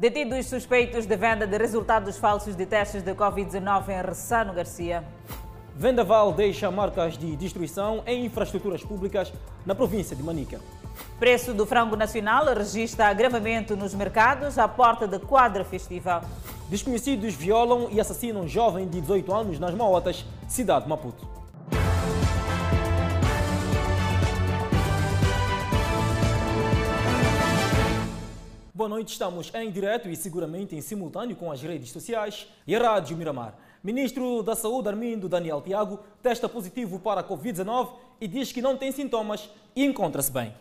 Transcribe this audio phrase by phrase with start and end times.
[0.00, 5.04] Detidos suspeitos de venda de resultados falsos de testes de Covid-19 em Ressano Garcia.
[5.76, 9.30] Vendaval deixa marcas de destruição em infraestruturas públicas
[9.66, 10.58] na província de Manica.
[11.18, 16.22] Preço do frango nacional registra agravamento nos mercados à porta da quadra festiva.
[16.70, 21.39] Desconhecidos violam e assassinam jovem de 18 anos nas Maotas, cidade de Maputo.
[28.80, 32.78] Boa noite, estamos em direto e seguramente em simultâneo com as redes sociais e a
[32.78, 33.52] Rádio Miramar.
[33.84, 38.78] Ministro da Saúde, Armindo Daniel Tiago, testa positivo para a Covid-19 e diz que não
[38.78, 40.54] tem sintomas e encontra-se bem.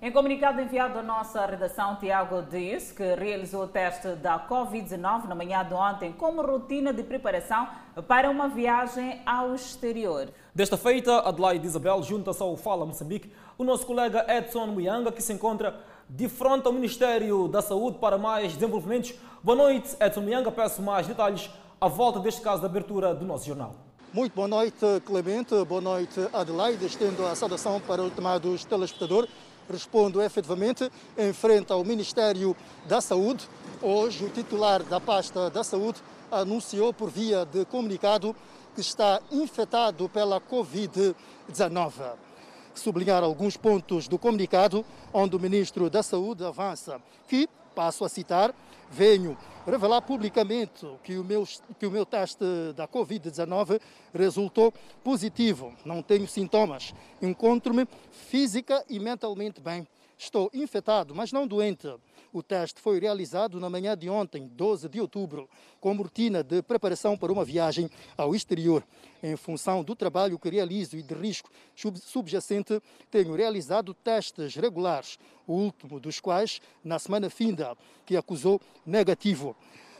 [0.00, 5.34] Em comunicado enviado à nossa redação, Tiago disse que realizou o teste da Covid-19 na
[5.34, 7.68] manhã de ontem como rotina de preparação
[8.08, 10.28] para uma viagem ao exterior.
[10.54, 15.32] Desta feita, Adelaide Isabel junta-se ao Fala Moçambique o nosso colega Edson Muyanga, que se
[15.32, 19.14] encontra de frente ao Ministério da Saúde para mais desenvolvimentos.
[19.42, 20.50] Boa noite, Edson Mianga.
[20.50, 23.74] Peço mais detalhes à volta deste caso de abertura do nosso jornal.
[24.12, 25.54] Muito boa noite, Clemente.
[25.64, 26.86] Boa noite, Adelaide.
[26.86, 29.28] Estendo a saudação para o ultimados telespectador.
[29.68, 33.48] Respondo efetivamente em frente ao Ministério da Saúde.
[33.82, 38.34] Hoje, o titular da pasta da Saúde anunciou por via de comunicado
[38.74, 42.25] que está infectado pela Covid-19
[42.80, 48.54] sublinhar alguns pontos do comunicado, onde o ministro da Saúde avança que, passo a citar,
[48.90, 51.46] venho revelar publicamente que o meu,
[51.78, 52.44] que o meu teste
[52.76, 53.80] da Covid-19
[54.14, 55.74] resultou positivo.
[55.84, 56.94] Não tenho sintomas.
[57.20, 59.86] Encontro-me física e mentalmente bem.
[60.16, 61.92] Estou infectado, mas não doente.
[62.36, 65.48] O teste foi realizado na manhã de ontem, 12 de outubro,
[65.80, 68.84] como rotina de preparação para uma viagem ao exterior.
[69.22, 71.50] Em função do trabalho que realizo e de risco
[72.02, 72.78] subjacente,
[73.10, 79.56] tenho realizado testes regulares, o último dos quais na semana finda, que acusou negativo.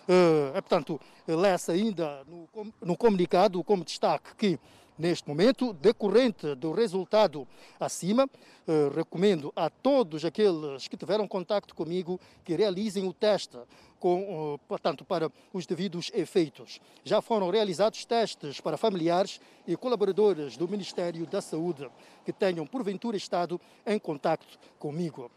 [0.07, 2.47] Uh, é, portanto, lê-se ainda no,
[2.83, 4.61] no comunicado como destaque que
[4.99, 7.47] Neste momento, decorrente do resultado
[7.79, 8.27] acima,
[8.67, 13.59] eh, recomendo a todos aqueles que tiveram contato comigo que realizem o teste
[14.01, 16.81] com, eh, portanto, para os devidos efeitos.
[17.05, 21.91] Já foram realizados testes para familiares e colaboradores do Ministério da Saúde
[22.25, 24.47] que tenham porventura estado em contato
[24.79, 25.31] comigo.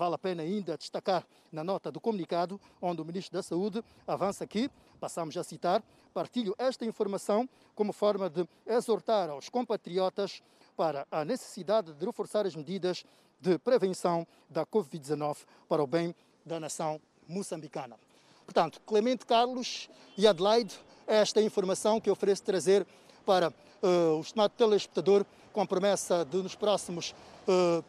[0.00, 4.44] Vale a pena ainda destacar na nota do comunicado, onde o Ministro da Saúde avança
[4.44, 5.82] aqui, passamos a citar,
[6.14, 10.42] partilho esta informação como forma de exortar aos compatriotas
[10.74, 13.04] para a necessidade de reforçar as medidas
[13.38, 15.36] de prevenção da Covid-19
[15.68, 16.14] para o bem
[16.46, 17.98] da nação moçambicana.
[18.46, 22.86] Portanto, Clemente Carlos e Adelaide, esta é a informação que ofereço trazer
[23.26, 23.50] para
[23.82, 27.14] uh, o estimado telespectador com a promessa de nos próximos
[27.46, 27.84] uh,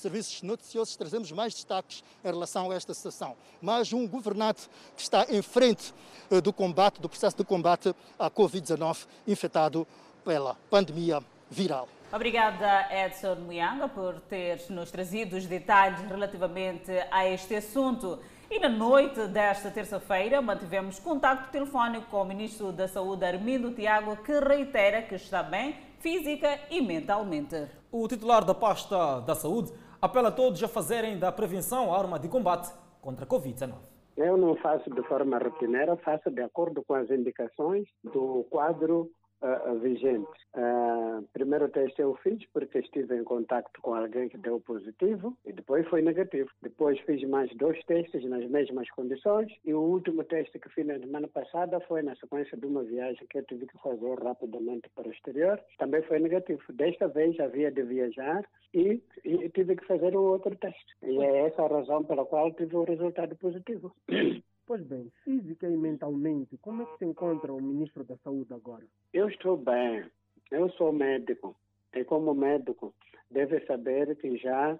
[0.00, 3.36] serviços noticiosos trazemos mais destaques em relação a esta sessão.
[3.60, 5.92] Mais um governante que está em frente
[6.30, 9.86] uh, do combate, do processo de combate à Covid-19 infectado
[10.24, 11.20] pela pandemia
[11.50, 11.88] viral.
[12.12, 18.18] Obrigada, Edson Muyanga, por ter nos trazido os detalhes relativamente a este assunto.
[18.50, 24.16] E na noite desta terça-feira mantivemos contato telefónico com o Ministro da Saúde, Armindo Tiago,
[24.18, 27.81] que reitera que está bem física e mentalmente.
[27.94, 29.70] O titular da pasta da Saúde
[30.00, 32.72] apela a todos a fazerem da prevenção a arma de combate
[33.02, 33.74] contra a Covid-19.
[34.16, 39.10] Eu não faço de forma rotineira, faço de acordo com as indicações do quadro
[39.42, 40.28] uh, vigente.
[40.54, 45.52] Uh, primeiro teste eu fiz porque estive em contato com alguém que deu positivo e
[45.52, 46.50] depois foi negativo.
[46.62, 50.98] Depois fiz mais dois testes nas mesmas condições e o último teste que fiz na
[50.98, 55.08] semana passada foi na sequência de uma viagem que eu tive que fazer rapidamente para
[55.08, 55.60] o exterior.
[55.78, 56.62] Também foi negativo.
[56.72, 58.44] Desta vez havia de viajar
[58.74, 60.96] e, e tive que fazer um outro teste.
[61.02, 63.94] E é essa a razão pela qual tive o resultado positivo.
[64.66, 68.84] Pois bem, física e mentalmente, como é que se encontra o ministro da Saúde agora?
[69.12, 70.04] Eu estou bem.
[70.50, 71.56] Eu sou médico.
[71.94, 72.94] E como médico,
[73.30, 74.78] deve saber que já,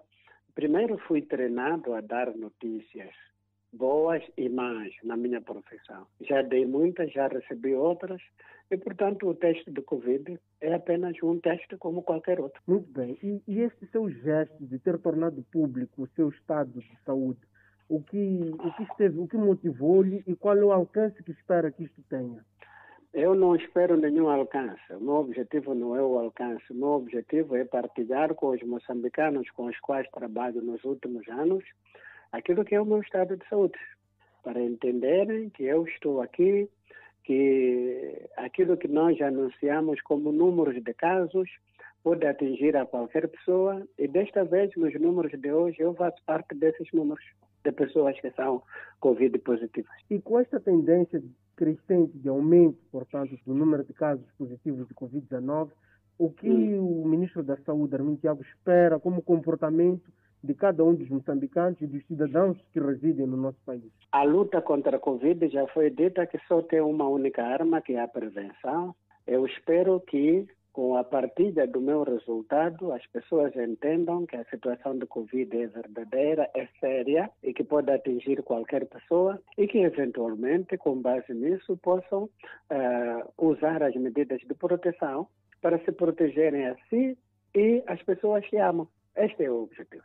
[0.55, 3.13] primeiro fui treinado a dar notícias
[3.73, 6.07] boas e más na minha profissão.
[6.21, 8.21] Já dei muitas, já recebi outras,
[8.71, 12.61] e, portanto, o teste de Covid é apenas um teste como qualquer outro.
[12.67, 13.17] Muito bem.
[13.21, 17.39] E, e este seu gesto de ter tornado público o seu estado de saúde,
[17.89, 21.71] o que, o que esteve, o que motivou-lhe e qual é o alcance que espera
[21.71, 22.43] que isto tenha?
[23.13, 24.81] Eu não espero nenhum alcance.
[24.91, 26.63] O meu objetivo não é o alcance.
[26.71, 31.63] O meu objetivo é partilhar com os moçambicanos com os quais trabalho nos últimos anos
[32.33, 33.77] aquilo que é o meu estado de saúde,
[34.43, 36.67] para entenderem que eu estou aqui,
[37.23, 41.49] que aquilo que nós anunciamos como números de casos
[42.03, 46.53] pode atingir a qualquer pessoa e desta vez nos números de hoje eu faço parte
[46.55, 47.23] desses números.
[47.63, 48.61] De pessoas que são
[48.99, 49.91] Covid positivas.
[50.09, 51.21] E com esta tendência
[51.55, 55.69] crescente de aumento, portanto, do número de casos positivos de Covid-19,
[56.17, 57.03] o que hum.
[57.03, 60.11] o ministro da Saúde, Armin Tiago, espera como comportamento
[60.43, 63.83] de cada um dos moçambicanos e dos cidadãos que residem no nosso país?
[64.11, 67.93] A luta contra a Covid já foi dita que só tem uma única arma, que
[67.93, 68.93] é a prevenção.
[69.25, 74.97] Eu espero que com a partilha do meu resultado, as pessoas entendam que a situação
[74.97, 80.75] de Covid é verdadeira, é séria e que pode atingir qualquer pessoa e que, eventualmente,
[80.77, 85.27] com base nisso, possam uh, usar as medidas de proteção
[85.61, 87.17] para se protegerem a si
[87.55, 88.87] e as pessoas que amam.
[89.15, 90.03] Este é o objetivo.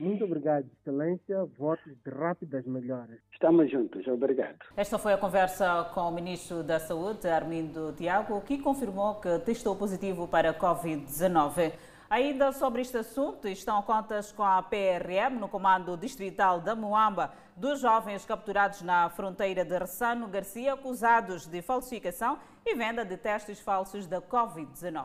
[0.00, 1.44] Muito obrigado, Excelência.
[1.58, 3.18] Votos de rápidas melhoras.
[3.30, 4.56] Estamos juntos, obrigado.
[4.74, 9.76] Esta foi a conversa com o Ministro da Saúde, Armindo Tiago, que confirmou que testou
[9.76, 11.72] positivo para a Covid-19.
[12.08, 17.82] Ainda sobre este assunto, estão contas com a PRM no comando distrital da Moamba dos
[17.82, 24.06] jovens capturados na fronteira de Ressano Garcia, acusados de falsificação e venda de testes falsos
[24.06, 25.04] da Covid-19.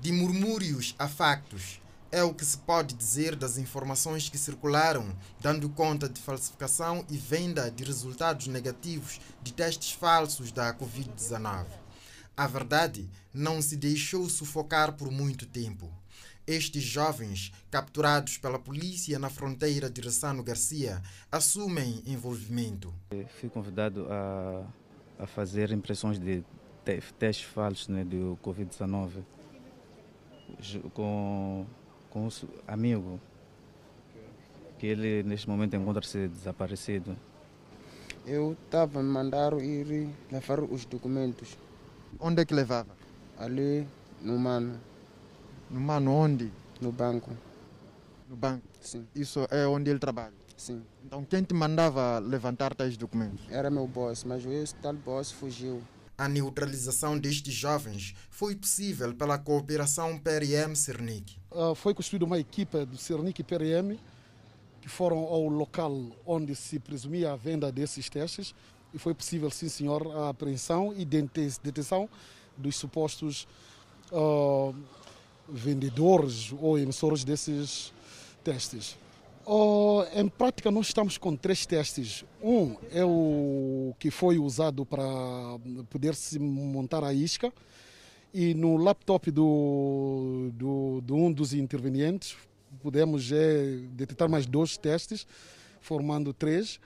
[0.00, 1.80] De murmúrios a factos,
[2.12, 7.16] é o que se pode dizer das informações que circularam, dando conta de falsificação e
[7.16, 11.64] venda de resultados negativos de testes falsos da Covid-19.
[12.36, 15.90] A verdade não se deixou sufocar por muito tempo.
[16.46, 21.00] Estes jovens, capturados pela polícia na fronteira de Ressano Garcia,
[21.30, 22.92] assumem envolvimento.
[23.40, 24.66] Fui convidado a,
[25.20, 26.44] a fazer impressões de
[26.84, 29.22] testes falsos né, do Covid-19
[30.92, 31.64] com
[32.12, 32.30] com o
[32.68, 33.18] amigo,
[34.78, 37.16] que ele neste momento encontra-se desaparecido.
[38.26, 41.56] Eu estava a mandar ir levar os documentos.
[42.20, 42.94] Onde é que levava?
[43.38, 43.88] Ali
[44.20, 44.78] no Mano.
[45.70, 46.52] No Mano onde?
[46.80, 47.30] No banco.
[48.28, 48.62] No banco?
[48.80, 49.06] Sim.
[49.14, 50.34] Isso é onde ele trabalha?
[50.56, 50.82] Sim.
[51.04, 53.40] Então quem te mandava levantar tais documentos?
[53.50, 55.82] Era meu boss, mas esse tal boss fugiu.
[56.18, 61.41] A neutralização destes jovens foi possível pela cooperação PRM-Cernic.
[61.54, 63.98] Uh, foi construída uma equipa do Cernic e PRM
[64.80, 65.94] que foram ao local
[66.26, 68.54] onde se presumia a venda desses testes
[68.92, 72.08] e foi possível, sim senhor, a apreensão e detenção
[72.56, 73.46] dos supostos
[74.10, 74.74] uh,
[75.48, 77.92] vendedores ou emissores desses
[78.42, 78.98] testes.
[79.44, 82.24] Oh, em prática, nós estamos com três testes.
[82.42, 85.02] Um é o que foi usado para
[85.90, 87.52] poder se montar a isca.
[88.32, 92.36] E no laptop do, do, um dos intervenientes,
[92.82, 95.26] podemos é, detectar mais dois testes,
[95.80, 96.80] formando três.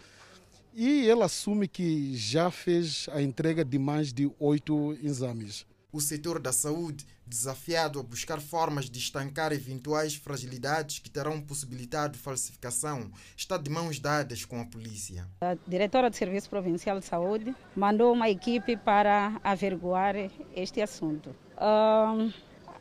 [0.75, 5.65] E ele assume que já fez a entrega de mais de oito exames
[5.97, 12.17] o setor da saúde, desafiado a buscar formas de estancar eventuais fragilidades que terão possibilitado
[12.17, 15.27] falsificação, está de mãos dadas com a polícia.
[15.41, 20.15] A diretora do Serviço Provincial de Saúde mandou uma equipe para averiguar
[20.55, 21.35] este assunto.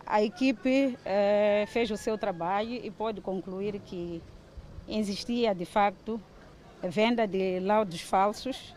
[0.06, 4.21] A equipe eh, fez o seu trabalho e pode concluir que
[4.88, 6.21] existia de facto
[6.83, 8.75] venda de laudos falsos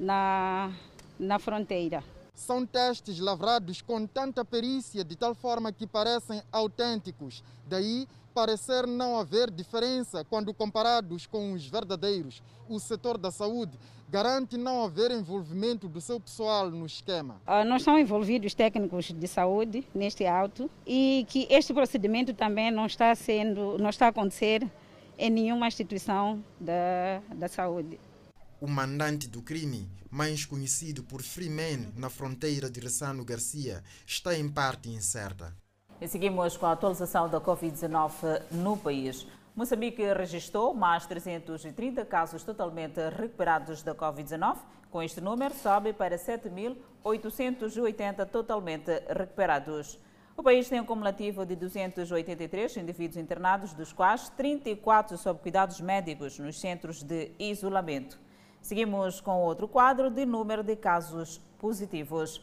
[0.00, 0.72] na,
[1.18, 2.02] na fronteira.
[2.36, 7.42] São testes lavrados com tanta perícia de tal forma que parecem autênticos.
[7.66, 12.42] Daí parecer não haver diferença quando comparados com os verdadeiros.
[12.68, 13.78] O setor da saúde
[14.10, 17.40] garante não haver envolvimento do seu pessoal no esquema.
[17.46, 22.84] Uh, não são envolvidos técnicos de saúde neste auto e que este procedimento também não
[22.84, 24.70] está sendo, não está a acontecer
[25.18, 27.98] em nenhuma instituição da, da saúde.
[28.58, 34.48] O mandante do crime, mais conhecido por Freeman na fronteira de Ressano Garcia, está em
[34.48, 35.54] parte incerta.
[36.00, 39.26] E seguimos com a atualização da Covid-19 no país.
[39.54, 44.56] Moçambique registrou mais 330 casos totalmente recuperados da Covid-19.
[44.90, 49.98] Com este número, sobe para 7.880 totalmente recuperados.
[50.34, 56.38] O país tem um cumulativo de 283 indivíduos internados, dos quais 34 sob cuidados médicos
[56.38, 58.24] nos centros de isolamento.
[58.66, 62.42] Seguimos com outro quadro de número de casos positivos.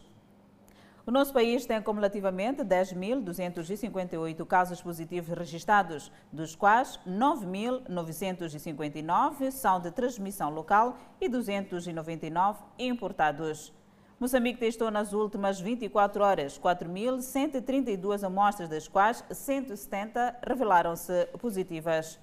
[1.06, 10.50] O nosso país tem cumulativamente 10.258 casos positivos registrados, dos quais 9.959 são de transmissão
[10.50, 13.74] local e 299 importados.
[14.18, 22.18] Moçambique testou nas últimas 24 horas 4.132 amostras, das quais 170 revelaram-se positivas.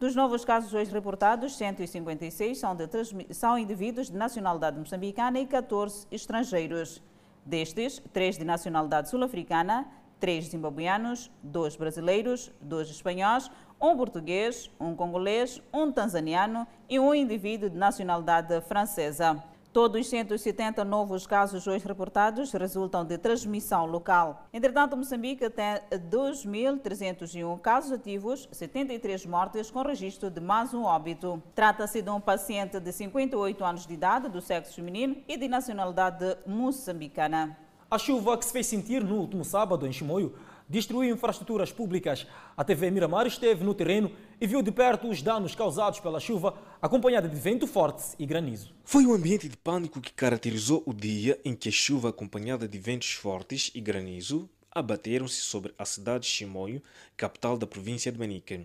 [0.00, 2.88] Dos novos casos hoje reportados, 156 são, de,
[3.34, 7.02] são indivíduos de nacionalidade moçambicana e 14 estrangeiros.
[7.44, 9.86] Destes, 3 de nacionalidade sul-africana,
[10.18, 17.68] três zimbabuianos, dois brasileiros, dois espanhóis, um português, um congolês, um tanzaniano e um indivíduo
[17.68, 19.44] de nacionalidade francesa.
[19.72, 24.48] Todos os 170 novos casos hoje reportados resultam de transmissão local.
[24.52, 25.76] Entretanto, Moçambique tem
[26.10, 31.40] 2.301 casos ativos, 73 mortes, com registro de mais um óbito.
[31.54, 36.36] Trata-se de um paciente de 58 anos de idade, do sexo feminino e de nacionalidade
[36.44, 37.56] moçambicana.
[37.88, 40.34] A chuva que se fez sentir no último sábado em Chimoio
[40.70, 42.24] destruiu infraestruturas públicas.
[42.56, 46.56] A TV Miramar esteve no terreno e viu de perto os danos causados pela chuva,
[46.80, 48.72] acompanhada de vento forte e granizo.
[48.84, 52.78] Foi um ambiente de pânico que caracterizou o dia em que a chuva, acompanhada de
[52.78, 56.80] ventos fortes e granizo, abateram-se sobre a cidade de Chimoio,
[57.16, 58.64] capital da província de Manica.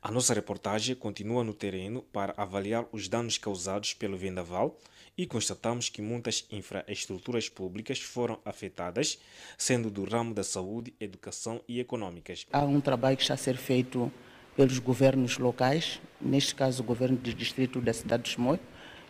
[0.00, 4.78] A nossa reportagem continua no terreno para avaliar os danos causados pelo vendaval
[5.16, 9.18] e constatamos que muitas infraestruturas públicas foram afetadas,
[9.56, 12.46] sendo do ramo da saúde, educação e econômicas.
[12.52, 14.12] Há um trabalho que está a ser feito
[14.54, 18.60] pelos governos locais, neste caso o governo do distrito da cidade de Chimoio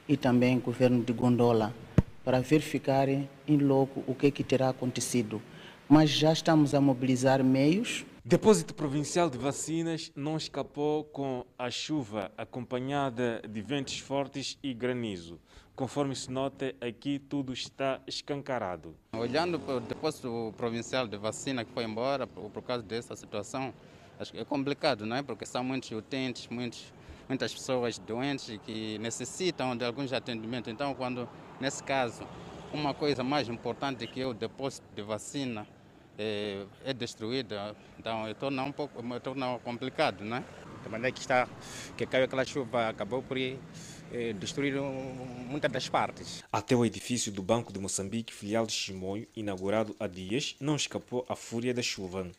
[0.09, 1.75] e também o governo de Gondola,
[2.25, 5.41] para verificar em loco o que, é que terá acontecido.
[5.89, 12.33] Mas já estamos a mobilizar meios Depósito Provincial de Vacinas não escapou com a chuva
[12.37, 15.39] acompanhada de ventos fortes e granizo.
[15.77, 18.97] Conforme se nota, aqui tudo está escancarado.
[19.13, 23.73] Olhando para o depósito provincial de vacina que foi embora por, causa dessa situação,
[24.19, 25.23] acho que é complicado, não é?
[25.23, 26.93] Porque são muitos utentes, muitos,
[27.29, 30.73] muitas pessoas doentes que necessitam de alguns atendimentos.
[30.73, 31.29] Então, quando,
[31.61, 32.27] nesse caso,
[32.73, 35.65] uma coisa mais importante que é o depósito de vacina
[36.19, 40.45] é, é destruída, então torna um pouco torna complicado, né?
[40.83, 41.49] Da maneira que está,
[41.97, 46.45] que caiu aquela chuva, acabou por eh, destruir muitas das partes.
[46.53, 51.27] Até o edifício do Banco de Moçambique, filial de Chimoio, inaugurado há dias, não escapou
[51.29, 52.31] à fúria da chuva.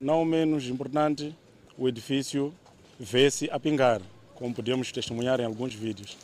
[0.00, 1.36] Não menos importante,
[1.78, 2.52] o edifício
[2.98, 4.00] vê-se a pingar,
[4.34, 6.16] como podemos testemunhar em alguns vídeos.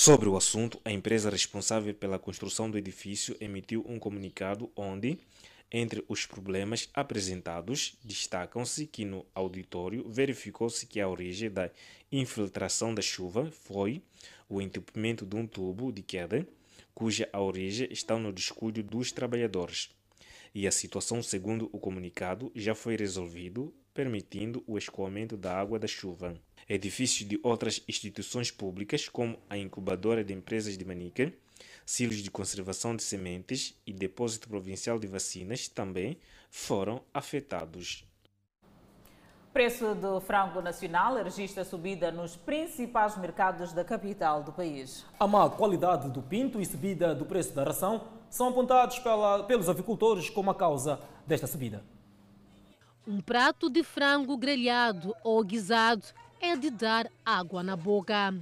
[0.00, 5.18] Sobre o assunto, a empresa responsável pela construção do edifício emitiu um comunicado onde,
[5.72, 11.68] entre os problemas apresentados, destacam-se que no auditório verificou-se que a origem da
[12.12, 14.00] infiltração da chuva foi
[14.48, 16.46] o entupimento de um tubo de queda,
[16.94, 19.90] cuja origem está no descuido dos trabalhadores.
[20.54, 25.88] E a situação, segundo o comunicado, já foi resolvido, permitindo o escoamento da água da
[25.88, 26.40] chuva.
[26.68, 31.32] Edifícios de outras instituições públicas, como a incubadora de empresas de Manica,
[31.86, 36.18] silos de conservação de sementes e depósito provincial de vacinas também
[36.50, 38.04] foram afetados.
[39.50, 45.06] Preço do frango nacional registra subida nos principais mercados da capital do país.
[45.18, 49.70] A má qualidade do pinto e subida do preço da ração são apontados pela, pelos
[49.70, 51.82] avicultores como a causa desta subida.
[53.06, 56.04] Um prato de frango grelhado ou guisado
[56.40, 58.34] é de dar água na boca.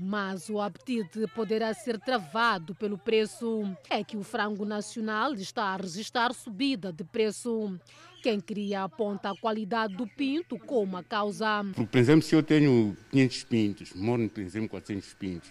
[0.00, 3.64] Mas o apetite poderá ser travado pelo preço.
[3.90, 7.76] É que o frango nacional está a registrar subida de preço.
[8.22, 11.64] Quem queria aponta a qualidade do pinto como a causa.
[11.90, 15.50] Por exemplo, se eu tenho 500 pintos, moro, por exemplo, 400 pintos,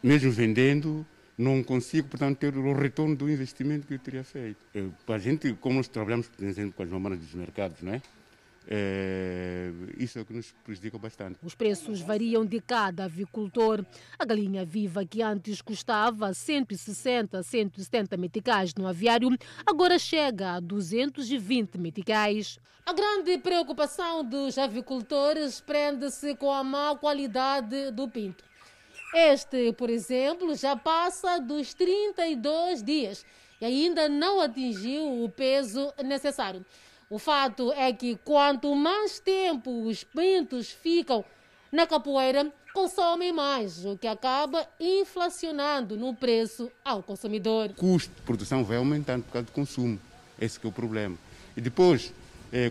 [0.00, 1.04] mesmo vendendo,
[1.36, 4.58] não consigo, portanto, ter o retorno do investimento que eu teria feito.
[5.04, 8.02] Para a gente, como nós trabalhamos, por exemplo, com as mamadas dos mercados, não é?
[8.66, 11.38] É, isso é o que nos prejudica bastante.
[11.42, 13.84] Os preços variam de cada avicultor.
[14.18, 19.30] A galinha viva, que antes custava 160, 170 meticais no aviário,
[19.66, 22.58] agora chega a 220 meticais.
[22.84, 28.44] A grande preocupação dos avicultores prende-se com a má qualidade do pinto.
[29.14, 33.24] Este, por exemplo, já passa dos 32 dias
[33.60, 36.64] e ainda não atingiu o peso necessário.
[37.12, 41.22] O fato é que quanto mais tempo os pintos ficam
[41.70, 47.68] na capoeira, consomem mais, o que acaba inflacionando no preço ao consumidor.
[47.68, 50.00] O custo de produção vai aumentando por causa do consumo.
[50.40, 51.18] Esse é o problema.
[51.54, 52.14] E depois,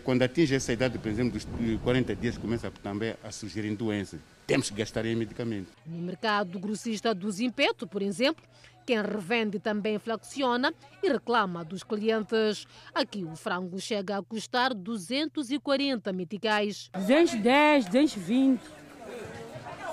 [0.03, 1.47] quando atinge essa idade, por exemplo, dos
[1.83, 4.19] 40 dias, começa também a surgirem doenças.
[4.45, 5.71] Temos que gastar em medicamento.
[5.85, 8.43] No mercado grossista do Zimpeto, por exemplo,
[8.85, 12.67] quem revende também flexiona e reclama dos clientes.
[12.93, 16.89] Aqui o frango chega a custar 240 meticais.
[16.93, 18.61] 210, 220.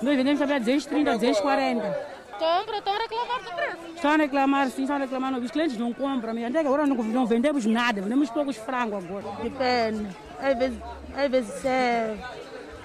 [0.03, 2.08] Nós vendemos também a 230, 240.
[2.39, 3.95] Compra, estão a reclamar do preço.
[3.95, 5.39] Estão a reclamar, sim, estão a reclamar.
[5.39, 6.33] Os clientes não compram.
[6.47, 9.25] Até agora não, não vendemos nada, vendemos poucos frangos agora.
[9.43, 10.17] Depende.
[10.41, 10.79] Às vezes,
[11.17, 12.17] às vezes é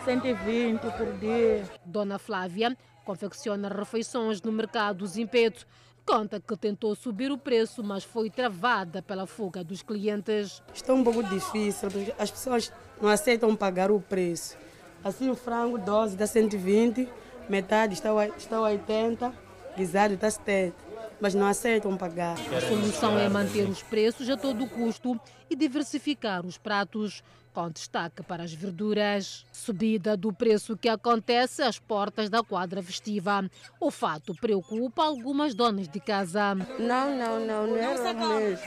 [0.05, 1.63] 120 por dia.
[1.85, 5.65] Dona Flávia confecciona refeições no mercado Zimpeto.
[6.05, 10.61] Conta que tentou subir o preço, mas foi travada pela fuga dos clientes.
[10.73, 14.57] Está um pouco difícil, porque as pessoas não aceitam pagar o preço.
[15.01, 17.07] Assim, o frango 12 está 120,
[17.47, 19.33] metade está, está 80,
[19.75, 20.75] guisado está 70,
[21.19, 22.37] mas não aceitam pagar.
[22.55, 28.23] A solução é manter os preços a todo custo e diversificar os pratos com destaque
[28.23, 29.45] para as verduras.
[29.51, 33.47] Subida do preço que acontece às portas da quadra festiva.
[33.79, 36.55] O fato preocupa algumas donas de casa.
[36.55, 38.65] Não, não, não, não era mesmo.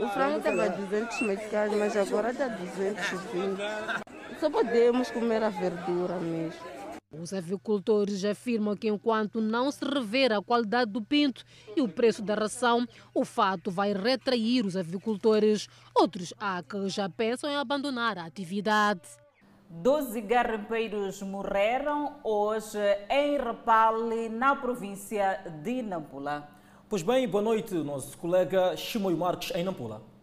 [0.00, 3.60] O frango estava 200 meticais, mas agora está 220.
[4.40, 6.73] Só podemos comer a verdura mesmo.
[7.20, 11.44] Os avicultores afirmam que enquanto não se rever a qualidade do pinto
[11.76, 15.68] e o preço da ração, o fato vai retrair os avicultores.
[15.94, 19.02] Outros há que já pensam em abandonar a atividade.
[19.68, 22.78] Doze garimpeiros morreram hoje
[23.10, 26.48] em Rapale, na província de Nampula.
[26.88, 30.13] Pois bem, boa noite, nosso colega Chimoio Marques, em Nampula.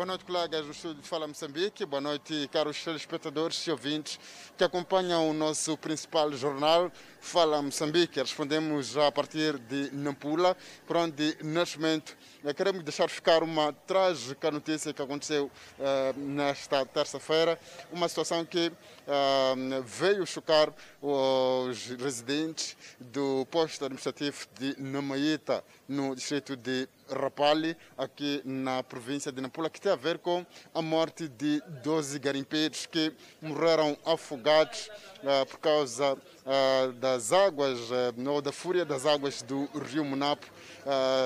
[0.00, 1.84] Boa noite, colegas do Estúdio Fala Moçambique.
[1.84, 4.18] Boa noite, caros telespectadores e ouvintes
[4.56, 6.90] que acompanham o nosso principal jornal
[7.20, 8.18] Fala Moçambique.
[8.18, 12.16] Respondemos a partir de Nampula, por onde, neste momento,
[12.56, 17.60] queremos deixar ficar uma trágica notícia que aconteceu uh, nesta terça-feira.
[17.92, 26.56] Uma situação que uh, veio chocar os residentes do posto administrativo de Namaíta, no distrito
[26.56, 31.60] de Rapalli, aqui na província de Nampula, que tem a ver com a morte de
[31.82, 33.12] 12 garimpeiros que
[33.42, 34.88] morreram afogados
[35.22, 40.46] uh, por causa uh, das águas, uh, ou da fúria das águas do rio Munapo,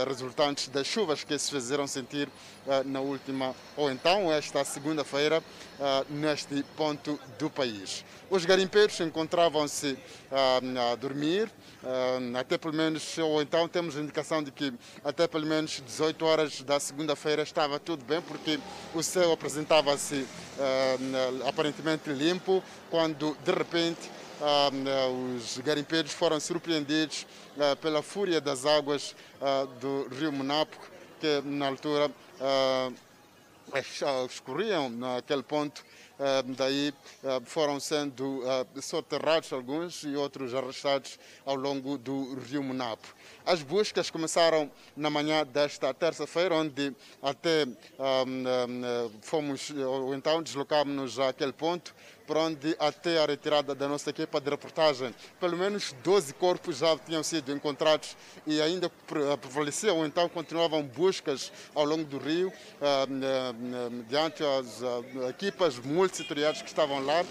[0.08, 2.28] resultantes das chuvas que se fizeram sentir
[2.84, 5.42] na última, ou então esta segunda-feira,
[6.08, 8.04] neste ponto do país.
[8.30, 9.98] Os garimpeiros encontravam-se
[10.30, 11.50] a dormir,
[12.38, 14.72] até pelo menos, ou então temos indicação de que
[15.04, 18.58] até pelo menos 18 horas da segunda-feira estava tudo bem, porque
[18.94, 20.26] o céu apresentava-se
[21.46, 24.10] aparentemente limpo, quando de repente
[25.36, 27.26] os garimpeiros foram surpreendidos
[27.80, 29.14] pela fúria das águas
[29.80, 30.76] do rio Munapo,
[31.20, 32.10] que na altura
[34.26, 35.84] escorriam naquele ponto
[36.56, 36.94] daí
[37.44, 38.42] foram sendo
[38.80, 43.08] soterrados alguns e outros arrastados ao longo do rio Munapo.
[43.44, 47.66] As buscas começaram na manhã desta terça-feira, onde até
[49.22, 51.94] fomos, ou então deslocámos-nos àquele ponto,
[52.26, 56.96] por onde até a retirada da nossa equipa de reportagem, pelo menos 12 corpos já
[56.98, 58.90] tinham sido encontrados e ainda
[59.40, 62.52] prevaleciam, ou então continuavam buscas ao longo do rio,
[64.08, 64.80] diante as
[65.28, 67.24] equipas multissetoriais que estavam lá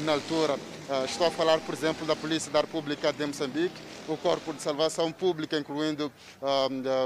[0.00, 0.58] na altura.
[1.04, 5.12] Estou a falar, por exemplo, da Polícia da República de Moçambique, o Corpo de Salvação
[5.12, 6.12] Pública, incluindo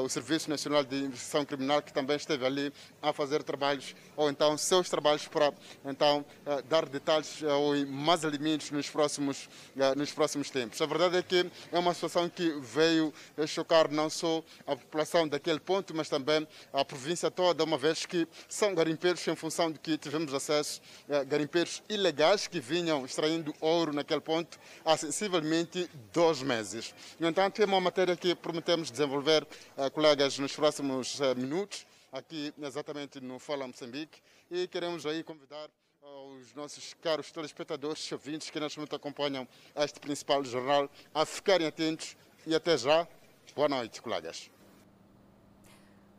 [0.02, 4.57] o Serviço Nacional de Investigação Criminal, que também esteve ali a fazer trabalhos, ou então
[4.57, 5.52] seus trabalhos para
[5.85, 6.24] então
[6.68, 9.48] dar detalhes ou mais limites nos próximos,
[9.96, 10.80] nos próximos tempos.
[10.80, 13.12] A verdade é que é uma situação que veio
[13.46, 18.26] chocar não só a população daquele ponto, mas também a província toda, uma vez que
[18.48, 20.80] são garimpeiros em função de que tivemos acesso
[21.28, 26.84] garimpeiros ilegais que vinham extraindo ouro naquele ponto há sensivelmente dois meses.
[27.18, 29.47] No entanto, é uma matéria que prometemos desenvolver,
[29.92, 34.20] colegas, nos próximos minutos, aqui exatamente no Fala Moçambique,
[34.51, 35.70] e queremos aí convidar
[36.03, 42.16] os nossos caros telespectadores ouvintes que neste momento acompanham este principal jornal a ficarem atentos
[42.47, 43.07] e até já.
[43.55, 44.51] Boa noite, colegas.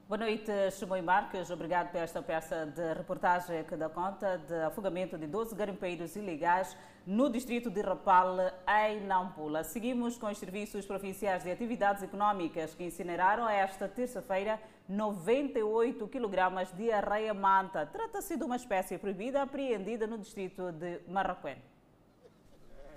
[0.08, 1.50] Boa noite, Chimoy Marques.
[1.50, 6.78] Obrigado por esta peça de reportagem que dá conta de afogamento de 12 garimpeiros ilegais
[7.08, 8.38] no distrito de Rapal,
[8.86, 9.64] em Nampula.
[9.64, 16.92] Seguimos com os serviços provinciais de atividades econômicas que incineraram esta terça-feira 98 kg de
[16.92, 17.88] areia manta.
[17.88, 21.58] Trata-se de uma espécie proibida apreendida no distrito de Marraquém.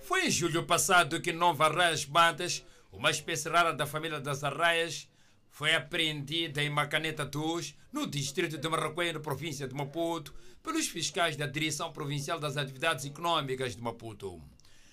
[0.02, 5.08] Foi em julho passado que Nova Arraias Mantas, uma espécie rara da família das arraias,
[5.50, 11.36] foi apreendida em Macaneta 2, no distrito de Marraquém, na província de Maputo, pelos fiscais
[11.36, 14.40] da Direção Provincial das Atividades Econômicas de Maputo.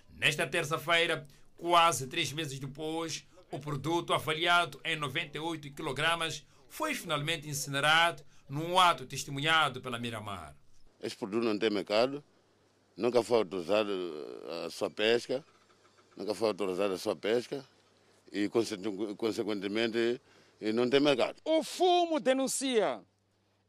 [0.09, 8.23] Nesta terça-feira, quase três meses depois, o produto, avaliado em 98 kg, foi finalmente incinerado
[8.49, 10.55] num ato testemunhado pela Miramar.
[11.01, 12.23] Este produto não tem mercado,
[12.97, 13.91] nunca foi autorizado
[14.65, 15.45] a sua pesca,
[16.17, 17.63] nunca foi autorizada a sua pesca
[18.31, 18.49] e,
[19.17, 20.19] consequentemente,
[20.73, 21.41] não tem mercado.
[21.43, 23.01] O fumo denuncia.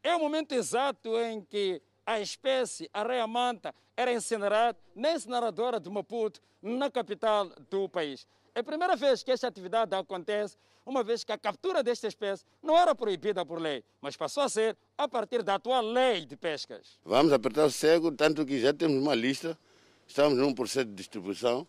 [0.03, 6.39] É o momento exato em que a espécie areia-manta era incinerada na incineradora de Maputo,
[6.61, 8.25] na capital do país.
[8.55, 12.45] É a primeira vez que esta atividade acontece, uma vez que a captura desta espécie
[12.63, 16.37] não era proibida por lei, mas passou a ser a partir da atual lei de
[16.37, 16.97] pescas.
[17.03, 19.57] Vamos apertar o cego, tanto que já temos uma lista,
[20.07, 21.67] estamos num processo de distribuição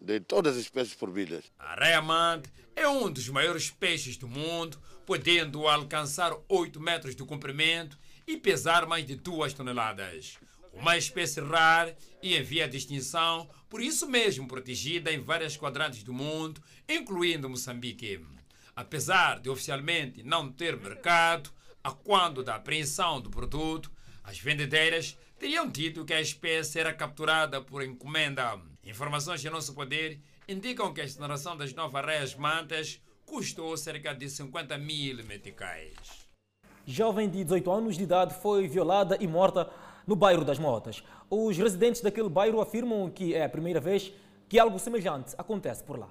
[0.00, 1.44] de todas as espécies proibidas.
[1.58, 7.98] A raia-mante é um dos maiores peixes do mundo, podendo alcançar 8 metros de comprimento
[8.26, 10.38] e pesar mais de 2 toneladas.
[10.72, 16.02] Uma espécie rara e em via de extinção, por isso mesmo protegida em várias quadrantes
[16.02, 18.24] do mundo, incluindo Moçambique.
[18.76, 21.50] Apesar de oficialmente não ter mercado,
[21.82, 23.90] a quando da apreensão do produto,
[24.22, 28.60] as vendedeiras teriam dito que a espécie era capturada por encomenda.
[28.88, 34.30] Informações em nosso poder indicam que a exoneração das novas raias mantas custou cerca de
[34.30, 36.26] 50 mil meticais.
[36.86, 39.70] Jovem de 18 anos de idade foi violada e morta
[40.06, 41.04] no bairro das Motas.
[41.28, 44.10] Os residentes daquele bairro afirmam que é a primeira vez
[44.48, 46.08] que algo semelhante acontece por lá.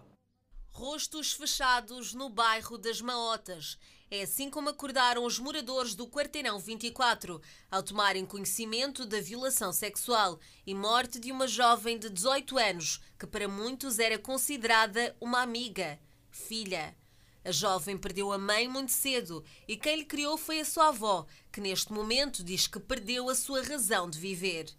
[0.69, 3.79] Rostos fechados no bairro das Maotas.
[4.09, 10.39] É assim como acordaram os moradores do Quarteirão 24 ao tomarem conhecimento da violação sexual
[10.65, 15.99] e morte de uma jovem de 18 anos, que para muitos era considerada uma amiga,
[16.31, 16.95] filha.
[17.43, 21.25] A jovem perdeu a mãe muito cedo e quem lhe criou foi a sua avó,
[21.51, 24.73] que neste momento diz que perdeu a sua razão de viver.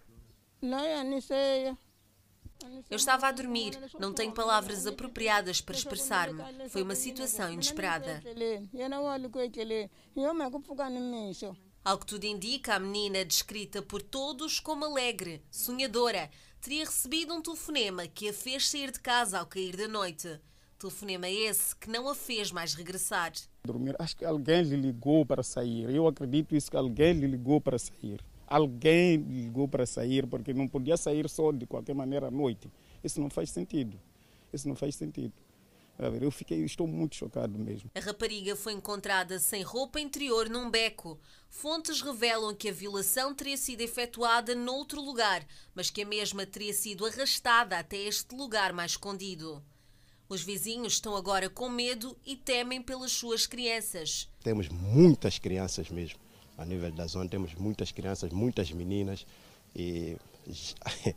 [1.67, 1.88] Eu
[2.97, 6.42] estava a dormir, não tenho palavras apropriadas para expressar-me.
[6.68, 8.23] Foi uma situação inesperada.
[11.85, 16.29] Ao que tudo indica, a menina, descrita por todos como alegre, sonhadora,
[16.61, 20.38] teria recebido um telefonema que a fez sair de casa ao cair da noite.
[20.79, 23.33] Telefonema esse que não a fez mais regressar.
[23.64, 23.97] Dormir.
[23.99, 25.92] Acho que alguém lhe ligou para sair.
[25.92, 28.23] Eu acredito isso que alguém lhe ligou para sair.
[28.49, 32.71] Alguém ligou para sair porque não podia sair só de qualquer maneira à noite.
[33.05, 34.01] Isso não faz sentido.
[34.53, 35.35] Isso não faz sentido.
[36.21, 37.91] Eu fiquei, estou muito chocado mesmo.
[37.93, 41.19] A rapariga foi encontrada sem roupa interior num beco.
[41.51, 46.73] Fontes revelam que a violação teria sido efetuada noutro lugar, mas que a mesma teria
[46.73, 49.61] sido arrastada até este lugar mais escondido.
[50.29, 54.29] Os vizinhos estão agora com medo e temem pelas suas crianças.
[54.41, 56.21] Temos muitas crianças mesmo.
[56.59, 59.25] A nível da zona temos muitas crianças, muitas meninas
[59.75, 60.16] e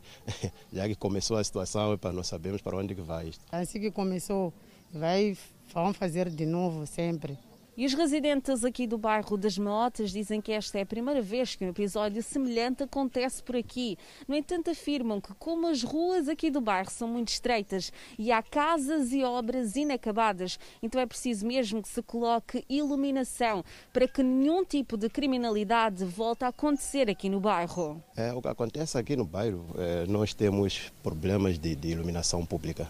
[0.72, 3.44] já que começou a situação, nós sabemos para onde que vai isto.
[3.50, 4.52] Assim que começou,
[4.92, 5.36] vai,
[5.72, 7.36] vão fazer de novo sempre.
[7.74, 11.54] E os residentes aqui do bairro das Motas dizem que esta é a primeira vez
[11.54, 13.96] que um episódio semelhante acontece por aqui.
[14.28, 18.42] No entanto, afirmam que, como as ruas aqui do bairro são muito estreitas e há
[18.42, 24.62] casas e obras inacabadas, então é preciso mesmo que se coloque iluminação para que nenhum
[24.66, 28.04] tipo de criminalidade volte a acontecer aqui no bairro.
[28.14, 32.86] É, o que acontece aqui no bairro, é, nós temos problemas de, de iluminação pública,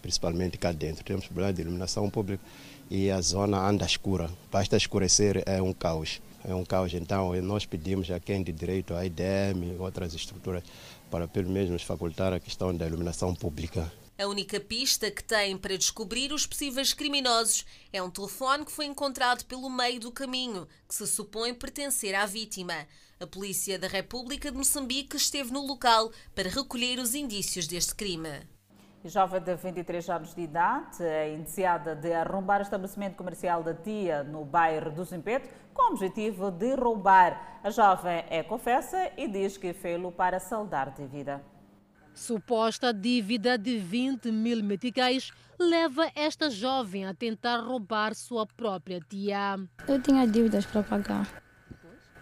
[0.00, 1.04] principalmente cá dentro.
[1.04, 2.44] Temos problemas de iluminação pública
[2.90, 4.28] e a zona anda escura.
[4.50, 6.20] Basta escurecer, é um caos.
[6.44, 6.92] É um caos.
[6.92, 10.64] Então, nós pedimos a quem de direito, a IDM e outras estruturas,
[11.10, 13.90] para pelo menos nos facultar a questão da iluminação pública.
[14.18, 18.84] A única pista que tem para descobrir os possíveis criminosos é um telefone que foi
[18.84, 22.86] encontrado pelo meio do caminho, que se supõe pertencer à vítima.
[23.18, 28.40] A Polícia da República de Moçambique esteve no local para recolher os indícios deste crime.
[29.04, 34.22] Jovem de 23 anos de idade é indiciada de arrombar o estabelecimento comercial da tia
[34.22, 37.60] no bairro do Zimpeto com o objetivo de roubar.
[37.64, 41.42] A jovem é confessa e diz que fez-lo para saldar dívida.
[42.12, 49.58] Suposta dívida de 20 mil meticais leva esta jovem a tentar roubar sua própria tia.
[49.88, 51.49] Eu tinha dívidas para pagar.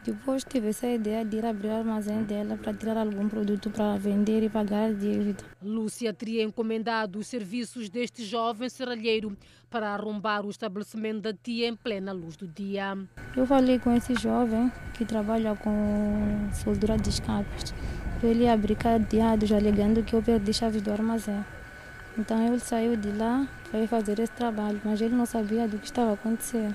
[0.09, 3.99] Depois tive essa ideia de ir abrir o armazém dela para tirar algum produto para
[3.99, 5.45] vender e pagar a dívida.
[5.63, 9.37] Lúcia teria encomendado os serviços deste jovem serralheiro
[9.69, 12.97] para arrombar o estabelecimento da tia em plena luz do dia.
[13.37, 17.75] Eu falei com esse jovem que trabalha com soldura de escapes.
[18.23, 21.45] Ele abrir cadeados alegando que eu perdi chaves do armazém.
[22.17, 25.85] Então ele saiu de lá para fazer esse trabalho, mas ele não sabia do que
[25.85, 26.75] estava acontecendo.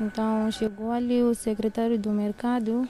[0.00, 2.88] Então chegou ali o secretário do mercado,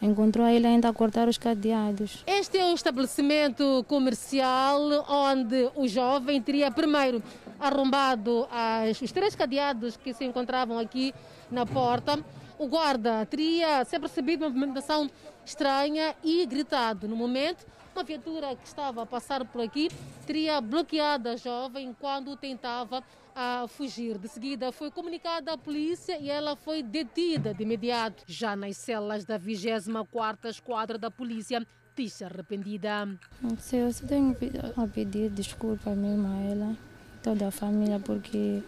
[0.00, 2.24] encontrou ele ainda a cortar os cadeados.
[2.26, 7.22] Este é um estabelecimento comercial onde o jovem teria primeiro
[7.60, 11.14] arrombado as, os três cadeados que se encontravam aqui
[11.50, 12.18] na porta.
[12.58, 15.10] O guarda teria se percebido uma movimentação
[15.44, 17.06] estranha e gritado.
[17.06, 19.90] No momento, uma viatura que estava a passar por aqui
[20.26, 23.04] teria bloqueado a jovem quando tentava
[23.36, 24.16] a fugir.
[24.16, 28.24] De seguida, foi comunicada à polícia e ela foi detida de imediato.
[28.26, 33.06] Já nas celas da 24ª Esquadra da Polícia, disse arrependida.
[33.42, 34.34] Não sei, eu só tenho
[34.74, 36.76] a pedir desculpa mesmo a ela.
[37.22, 38.62] toda a família, porque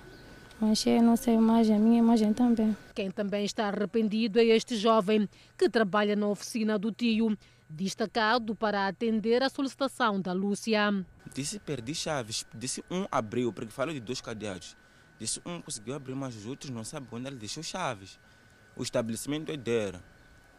[0.60, 2.76] manchei a nossa imagem, a minha imagem também.
[2.94, 8.86] Quem também está arrependido é este jovem que trabalha na oficina do tio, destacado para
[8.86, 11.04] atender a solicitação da Lúcia.
[11.34, 14.76] Disse perdi chaves, disse um abriu, porque falou de dois cadeados.
[15.18, 18.18] Disse um conseguiu abrir, mas os outros não sabem onde ele deixou chaves.
[18.76, 19.98] O estabelecimento é dele.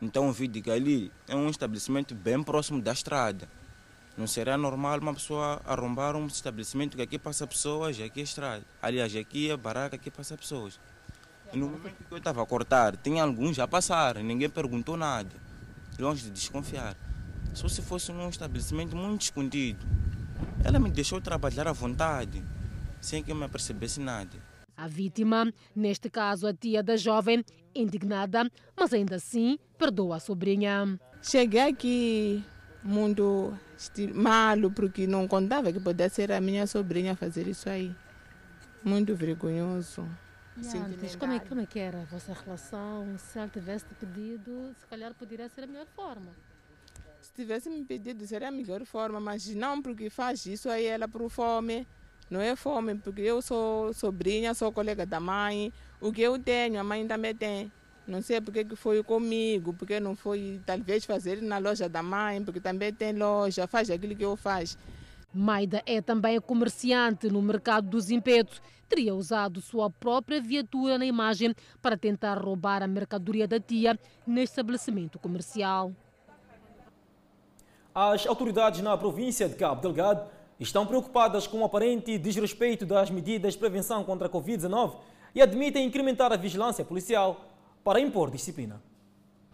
[0.02, 3.50] Então vi que ali é um estabelecimento bem próximo da estrada.
[4.18, 8.66] Não será normal uma pessoa arrombar um estabelecimento que aqui passa pessoas, aqui é estrada.
[8.82, 10.80] Aliás, aqui é baraca, aqui passa pessoas.
[11.54, 15.49] E no momento que eu estava a cortar, tinha alguns já passaram, ninguém perguntou nada.
[16.00, 16.96] Longe de desconfiar.
[17.54, 19.86] Só se fosse num estabelecimento muito escondido.
[20.64, 22.42] Ela me deixou trabalhar à vontade,
[23.02, 24.38] sem que eu me apercebesse nada.
[24.78, 27.44] A vítima, neste caso a tia da jovem,
[27.76, 30.98] indignada, mas ainda assim perdoa a sobrinha.
[31.22, 32.46] Cheguei aqui
[32.82, 33.54] muito
[34.14, 37.94] malo porque não contava que pudesse ser a minha sobrinha fazer isso aí.
[38.86, 40.08] Muito vergonhoso.
[40.62, 43.18] E antes, como é, como é que era a vossa relação?
[43.18, 46.32] Se ela tivesse pedido, se calhar poderia ser a melhor forma.
[47.22, 51.08] Se tivesse me pedido, seria a melhor forma, mas não porque faz isso aí ela
[51.08, 51.88] por fome.
[52.30, 55.74] Não é fome, porque eu sou sobrinha, sou colega da mãe.
[56.00, 57.72] O que eu tenho, a mãe também tem.
[58.06, 62.44] Não sei porque que foi comigo, porque não foi talvez fazer na loja da mãe,
[62.44, 64.78] porque também tem loja, faz aquilo que eu faço.
[65.34, 68.62] Maida é também comerciante no mercado dos impetos.
[68.90, 74.54] Teria usado sua própria viatura na imagem para tentar roubar a mercadoria da tia neste
[74.54, 75.94] estabelecimento comercial.
[77.94, 80.28] As autoridades na província de Cabo Delgado
[80.60, 84.98] estão preocupadas com o aparente desrespeito das medidas de prevenção contra a Covid-19
[85.36, 87.46] e admitem incrementar a vigilância policial
[87.84, 88.82] para impor disciplina.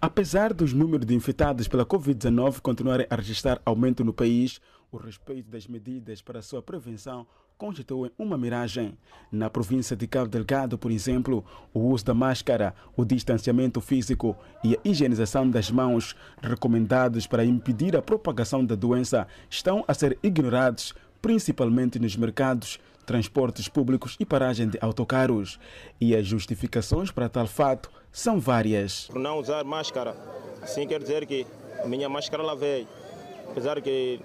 [0.02, 5.50] Apesar dos números de infectados pela Covid-19 continuarem a registrar aumento no país, o respeito
[5.50, 8.97] das medidas para sua prevenção constitui uma miragem.
[9.31, 14.75] Na província de Cabo Delgado, por exemplo, o uso da máscara, o distanciamento físico e
[14.75, 20.93] a higienização das mãos, recomendados para impedir a propagação da doença, estão a ser ignorados,
[21.21, 25.59] principalmente nos mercados, transportes públicos e paragem de autocarros.
[25.99, 29.07] E as justificações para tal fato são várias.
[29.07, 30.15] Por não usar máscara,
[30.61, 31.45] assim quer dizer que
[31.83, 32.87] a minha máscara lavei.
[33.49, 34.19] Apesar que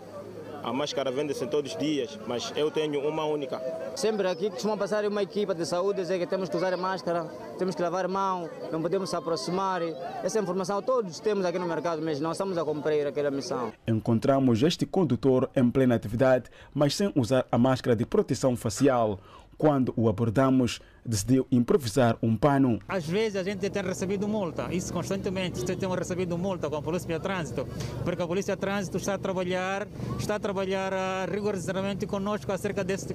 [0.63, 3.61] a máscara vende-se todos os dias, mas eu tenho uma única.
[3.97, 7.25] Sempre aqui costumam passar uma equipa de saúde dizer que temos que usar a máscara,
[7.59, 9.83] temos que lavar a mão, não podemos se aproximar.
[10.23, 13.73] Essa informação todos temos aqui no mercado, mas não estamos a cumprir aquela missão.
[13.87, 19.19] Encontramos este condutor em plena atividade, mas sem usar a máscara de proteção facial.
[19.61, 22.79] Quando o abordamos, decidiu improvisar um pano.
[22.89, 25.63] Às vezes a gente tem recebido multa, isso constantemente.
[25.77, 27.69] Temos recebido multa com a Polícia de Trânsito,
[28.03, 29.87] porque a Polícia de Trânsito está a trabalhar,
[30.19, 33.15] está a trabalhar uh, rigorosamente conosco acerca, desse,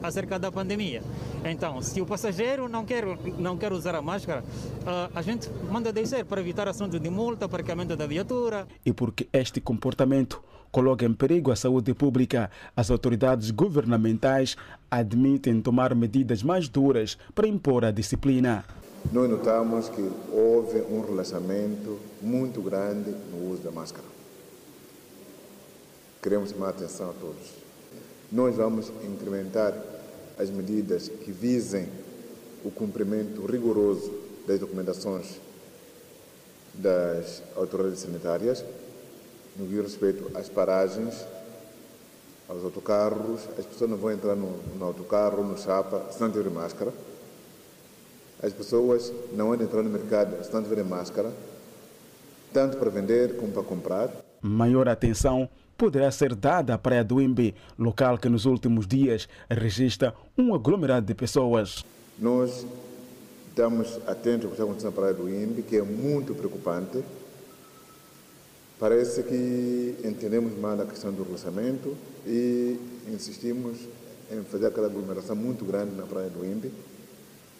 [0.00, 1.02] acerca da pandemia.
[1.44, 3.04] Então, se o passageiro não quer,
[3.36, 7.48] não quer usar a máscara, uh, a gente manda descer para evitar assunto de multa,
[7.48, 8.64] parqueamento da viatura.
[8.86, 14.56] E porque este comportamento coloca em perigo a saúde pública, as autoridades governamentais
[14.90, 18.64] admitem tomar medidas mais duras para impor a disciplina.
[19.12, 24.06] Nós notamos que houve um relaxamento muito grande no uso da máscara.
[26.22, 27.54] Queremos chamar a atenção a todos.
[28.30, 29.74] Nós vamos incrementar
[30.38, 31.88] as medidas que visem
[32.64, 34.12] o cumprimento rigoroso
[34.46, 35.40] das documentações
[36.74, 38.64] das autoridades sanitárias
[39.60, 41.26] no que diz respeito às paragens,
[42.48, 46.52] aos autocarros, as pessoas não vão entrar no, no autocarro, no chapa, se não tiverem
[46.52, 46.92] máscara.
[48.42, 51.30] As pessoas não vão entrar no mercado se não tiverem máscara,
[52.52, 54.10] tanto para vender como para comprar.
[54.40, 60.14] Maior atenção poderá ser dada à Praia do Imbi, local que nos últimos dias registra
[60.36, 61.84] um aglomerado de pessoas.
[62.18, 62.66] Nós
[63.48, 67.02] estamos atentos ao que está acontecendo na Praia do Imbi, que é muito preocupante.
[68.80, 71.94] Parece que entendemos mal a questão do relaxamento
[72.26, 72.78] e
[73.12, 73.76] insistimos
[74.32, 76.72] em fazer aquela aglomeração muito grande na Praia do Imbi.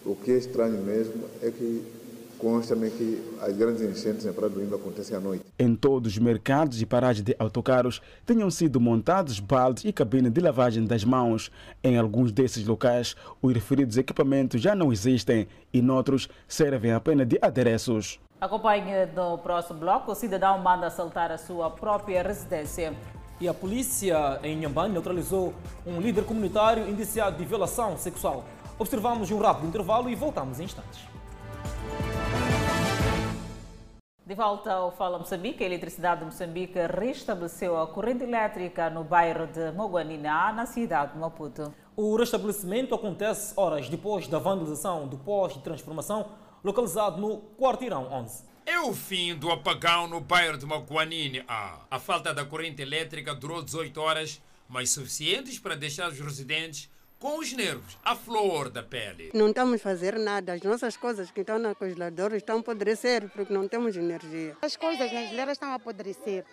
[0.03, 1.83] O que é estranho mesmo é que
[2.39, 5.45] consta-me que as grandes enchentes na Praia do Imbi acontecem à noite.
[5.59, 10.41] Em todos os mercados e paragens de autocarros tenham sido montados baldes e cabines de
[10.41, 11.51] lavagem das mãos.
[11.83, 17.37] Em alguns desses locais, os referidos equipamentos já não existem e noutros servem apenas de
[17.39, 18.19] adereços.
[18.41, 20.11] Acompanhe no próximo bloco.
[20.11, 22.91] O cidadão manda assaltar a sua própria residência.
[23.39, 25.53] E a polícia em Nhambane neutralizou
[25.85, 28.43] um líder comunitário indiciado de violação sexual.
[28.79, 31.01] Observamos um rápido intervalo e voltamos em instantes.
[34.25, 39.45] De volta ao Fala Moçambique, a Eletricidade de Moçambique restabeleceu a corrente elétrica no bairro
[39.45, 41.71] de Moguaniná, na cidade de Maputo.
[41.95, 46.25] O restabelecimento acontece horas depois da vandalização do posto de transformação
[46.63, 48.43] localizado no Quarteirão 11.
[48.65, 51.43] É o fim do apagão no bairro de Maguanine.
[51.47, 56.89] Ah, a falta da corrente elétrica durou 18 horas, mas suficientes para deixar os residentes
[57.19, 59.29] com os nervos à flor da pele.
[59.33, 60.53] Não estamos a fazer nada.
[60.53, 64.57] As nossas coisas que estão na congeladora estão a apodrecer porque não temos energia.
[64.61, 66.45] As coisas nas geleiras estão a apodrecer.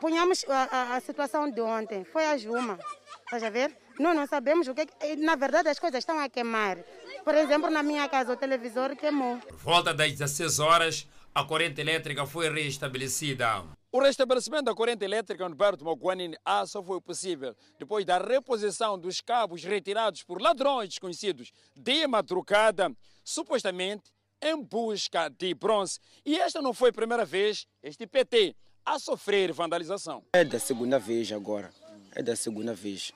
[0.00, 2.04] Ponhamos a, a, a, situação de ontem.
[2.04, 2.78] Foi a Juma.
[3.24, 3.74] Estás a ver?
[3.98, 5.16] Nós não sabemos o que, que...
[5.16, 6.76] Na verdade, as coisas estão a queimar.
[7.24, 9.38] Por exemplo, na minha casa, o televisor queimou.
[9.38, 13.64] Por volta das 16 horas, a corrente elétrica foi restabelecida.
[13.90, 18.18] O restabelecimento da corrente elétrica no bairro de Moguanine A só foi possível depois da
[18.18, 22.92] reposição dos cabos retirados por ladrões desconhecidos de madrugada,
[23.24, 25.98] supostamente em busca de bronze.
[26.26, 30.22] E esta não foi a primeira vez este PT a sofrer vandalização.
[30.32, 31.72] É da segunda vez agora,
[32.14, 33.12] é da segunda vez.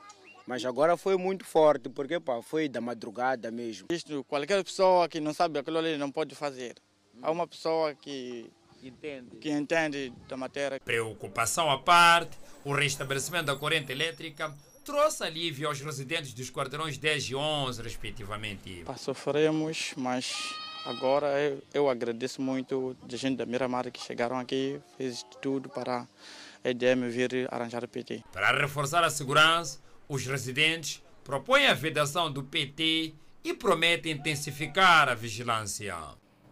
[0.48, 3.88] Mas agora foi muito forte, porque pá, foi da madrugada mesmo.
[3.90, 6.76] Isto, qualquer pessoa que não sabe aquilo ali não pode fazer.
[7.20, 8.50] Há uma pessoa que
[8.82, 9.37] entende.
[9.37, 10.80] que entende da matéria.
[10.80, 14.56] Preocupação à parte, o restabelecimento da corrente elétrica
[14.87, 18.84] trouxe alívio aos residentes dos quarteirões 10 e 11, respectivamente.
[18.87, 20.54] Pá, sofremos, mas
[20.87, 26.08] agora eu, eu agradeço muito a gente da Miramar que chegaram aqui, fez tudo para
[26.64, 28.22] a EDM vir arranjar o PT.
[28.32, 35.14] Para reforçar a segurança, os residentes propõem a vedação do PT e prometem intensificar a
[35.14, 35.94] vigilância.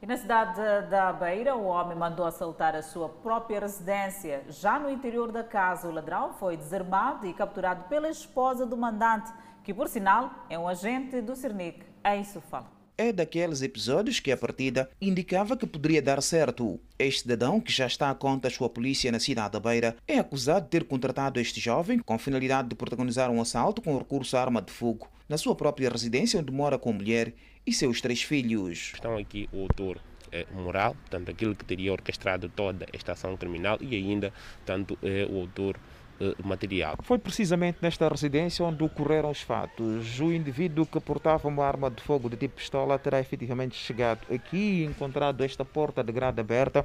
[0.03, 4.45] E na cidade da Beira, o homem mandou assaltar a sua própria residência.
[4.51, 9.33] Já no interior da casa, o ladrão foi desarmado e capturado pela esposa do mandante,
[9.65, 14.37] que, por sinal, é um agente do Cernic, em Sofala é daqueles episódios que a
[14.37, 16.81] partida indicava que poderia dar certo.
[16.99, 20.65] Este cidadão, que já está a conta sua polícia na cidade da Beira, é acusado
[20.65, 24.63] de ter contratado este jovem com finalidade de protagonizar um assalto com recurso à arma
[24.63, 27.35] de fogo na sua própria residência, onde mora com a mulher
[27.67, 28.93] e seus três filhos.
[28.95, 30.01] Estão aqui o autor
[30.33, 34.33] é, moral, portanto, aquele que teria orquestrado toda esta ação criminal e ainda,
[34.65, 35.79] tanto, é o autor
[36.43, 36.97] material.
[37.03, 40.21] Foi precisamente nesta residência onde ocorreram os fatos.
[40.21, 44.83] O indivíduo que portava uma arma de fogo de tipo pistola terá efetivamente chegado aqui
[44.83, 46.85] e encontrado esta porta de grade aberta.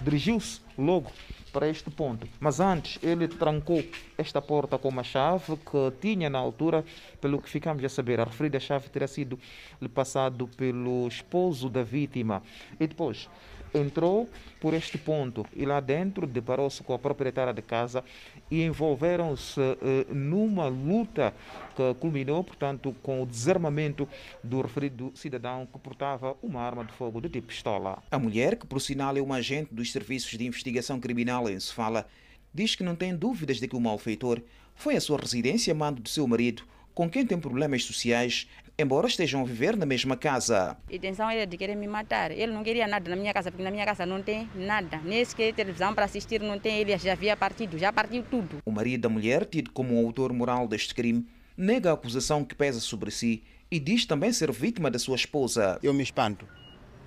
[0.00, 1.10] Dirigiu-se logo
[1.52, 2.28] para este ponto.
[2.38, 3.82] Mas antes ele trancou
[4.16, 6.84] esta porta com uma chave que tinha na altura,
[7.20, 9.38] pelo que ficamos a saber, a referida chave terá sido
[9.80, 12.42] lhe passado pelo esposo da vítima.
[12.78, 13.28] E depois
[13.74, 14.28] entrou
[14.60, 18.02] por este ponto e lá dentro deparou-se com a proprietária de casa
[18.50, 21.34] e envolveram-se eh, numa luta
[21.76, 24.08] que culminou, portanto, com o desarmamento
[24.42, 28.02] do referido cidadão que portava uma arma de fogo de tipo pistola.
[28.10, 32.06] A mulher, que por sinal é uma agente dos serviços de investigação criminal em Sofala,
[32.52, 34.40] diz que não tem dúvidas de que o malfeitor
[34.74, 36.62] foi à sua residência a mando do seu marido,
[36.94, 40.76] com quem tem problemas sociais embora estejam a viver na mesma casa.
[40.88, 42.30] A intenção era de querer me matar.
[42.30, 45.00] Ele não queria nada na minha casa, porque na minha casa não tem nada.
[45.04, 46.78] Nem sequer televisão para assistir não tem.
[46.78, 48.58] Ele já havia partido, já partiu tudo.
[48.64, 52.54] O marido da mulher, tido como o autor moral deste crime, nega a acusação que
[52.54, 55.78] pesa sobre si e diz também ser vítima da sua esposa.
[55.82, 56.46] Eu me espanto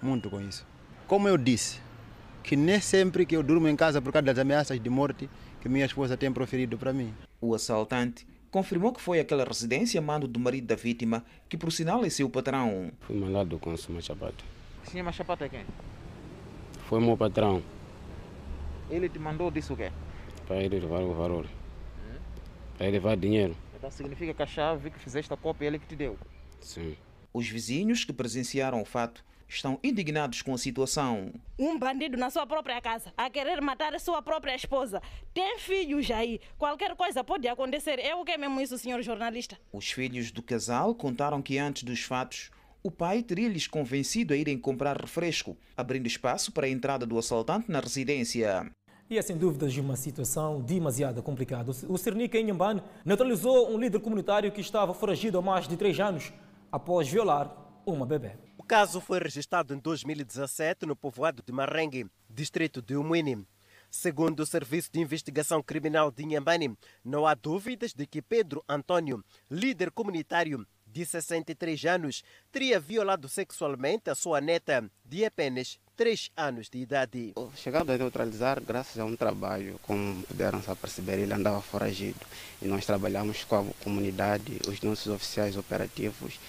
[0.01, 0.67] muito com isso.
[1.07, 1.79] Como eu disse,
[2.43, 5.29] que nem sempre que eu durmo em casa por causa das ameaças de morte
[5.61, 7.13] que minha esposa tem proferido para mim.
[7.39, 12.03] O assaltante confirmou que foi aquela residência mando do marido da vítima, que por sinal
[12.03, 12.91] é seu patrão.
[12.99, 14.01] Fui mandado com o Sr.
[14.01, 14.43] Chapata.
[14.83, 15.65] Senhor Machapata é quem?
[16.87, 17.63] Foi meu patrão.
[18.89, 19.89] Ele te mandou disso o quê?
[20.45, 21.45] Para ele levar o valor.
[21.45, 22.17] Hum?
[22.77, 23.55] Para ele levar dinheiro.
[23.77, 26.17] Então significa que a chave que fizeste a cópia é ele que te deu?
[26.59, 26.97] Sim.
[27.33, 29.23] Os vizinhos que presenciaram o fato
[29.55, 31.31] estão indignados com a situação.
[31.59, 35.01] Um bandido na sua própria casa, a querer matar a sua própria esposa.
[35.33, 36.39] Tem filhos aí.
[36.57, 37.99] Qualquer coisa pode acontecer.
[37.99, 39.57] É o que é mesmo isso, senhor jornalista?
[39.71, 42.49] Os filhos do casal contaram que antes dos fatos,
[42.83, 47.69] o pai teria-lhes convencido a irem comprar refresco, abrindo espaço para a entrada do assaltante
[47.69, 48.71] na residência.
[49.09, 51.69] E é sem dúvidas uma situação demasiado complicada.
[51.89, 55.99] O Cernica em Nhambane neutralizou um líder comunitário que estava foragido há mais de três
[55.99, 56.31] anos
[56.71, 57.53] após violar
[57.85, 58.31] uma bebê.
[58.71, 63.45] Caso foi registrado em 2017 no povoado de Marengue, distrito de Umuini.
[63.89, 69.21] Segundo o Serviço de Investigação Criminal de Inhambane, não há dúvidas de que Pedro Antônio,
[69.49, 76.69] líder comunitário de 63 anos, teria violado sexualmente a sua neta de apenas 3 anos
[76.69, 77.33] de idade.
[77.57, 82.19] Chegamos a neutralizar graças a um trabalho, como puderam perceber, ele andava foragido.
[82.61, 86.39] E nós trabalhamos com a comunidade, os nossos oficiais operativos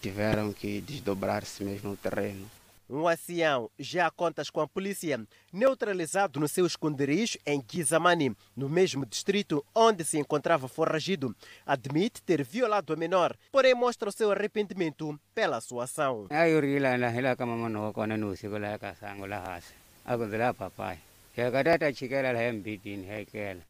[0.00, 2.48] tiveram que desdobrar-se mesmo no terreno.
[2.88, 5.20] Um ancião, já a contas com a polícia,
[5.52, 11.34] neutralizado no seu esconderijo em Gizamani, no mesmo distrito onde se encontrava foragido,
[11.66, 16.26] admite ter violado a menor, porém mostra o seu arrependimento pela sua ação.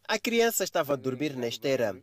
[0.06, 1.96] A criança estava a dormir na esteira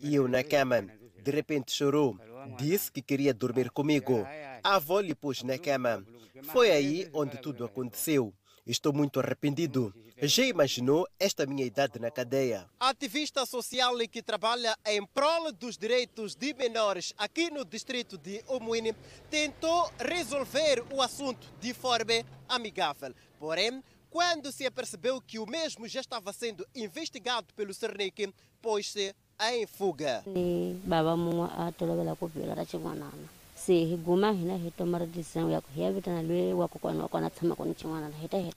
[0.00, 0.84] e eu na cama.
[1.26, 2.16] De repente chorou.
[2.56, 4.24] Disse que queria dormir comigo.
[4.62, 6.06] A avó lhe pôs na cama.
[6.52, 8.32] Foi aí onde tudo aconteceu.
[8.64, 9.92] Estou muito arrependido.
[10.22, 12.70] Já imaginou esta minha idade na cadeia?
[12.78, 18.94] Ativista social que trabalha em prol dos direitos de menores aqui no distrito de Omuine
[19.28, 23.12] tentou resolver o assunto de forma amigável.
[23.40, 29.66] Porém, quando se apercebeu que o mesmo já estava sendo investigado pelo Cernic, pôs-se em
[29.66, 30.22] fuga.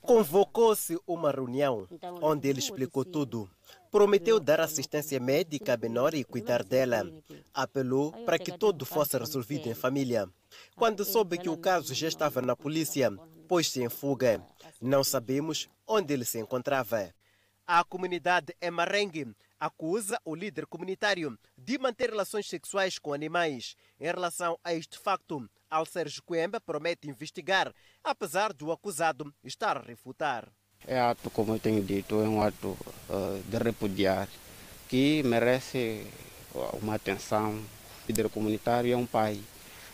[0.00, 1.86] Convocou-se uma reunião
[2.22, 3.48] onde ele explicou tudo.
[3.90, 7.10] Prometeu dar assistência médica à menor e cuidar dela.
[7.52, 10.28] Apelou para que tudo fosse resolvido em família.
[10.76, 13.10] Quando soube que o caso já estava na polícia,
[13.48, 14.40] pôs-se em fuga.
[14.80, 17.12] Não sabemos onde ele se encontrava.
[17.66, 23.76] A comunidade Emarengue acusa o líder comunitário de manter relações sexuais com animais.
[24.00, 30.48] Em relação a este facto, Alcérgio Coemba promete investigar, apesar do acusado estar a refutar.
[30.86, 34.26] É ato, como eu tenho dito, é um ato uh, de repudiar
[34.88, 36.06] que merece
[36.82, 37.52] uma atenção.
[37.52, 39.38] O líder comunitário é um pai.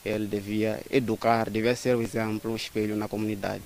[0.05, 3.65] Ele devia educar, devia ser o exemplo, um espelho na comunidade.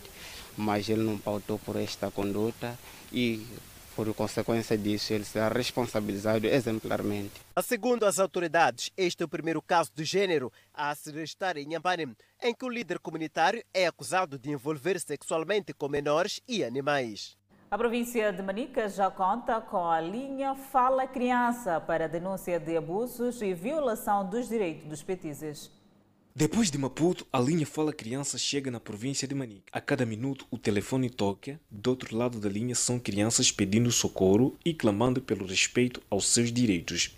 [0.56, 2.76] Mas ele não pautou por esta conduta
[3.12, 3.46] e
[4.04, 7.32] por consequência disso, ele será responsabilizado exemplarmente.
[7.62, 12.16] Segundo as autoridades, este é o primeiro caso de gênero a se registrar em Nhambane,
[12.42, 17.36] em que o líder comunitário é acusado de envolver sexualmente com menores e animais.
[17.70, 23.42] A província de Manica já conta com a linha Fala Criança para denúncia de abusos
[23.42, 25.70] e violação dos direitos dos petizes.
[26.34, 29.64] Depois de Maputo, a linha Fala Criança chega na província de Manica.
[29.72, 31.60] A cada minuto, o telefone toca.
[31.68, 36.52] Do outro lado da linha são crianças pedindo socorro e clamando pelo respeito aos seus
[36.52, 37.16] direitos.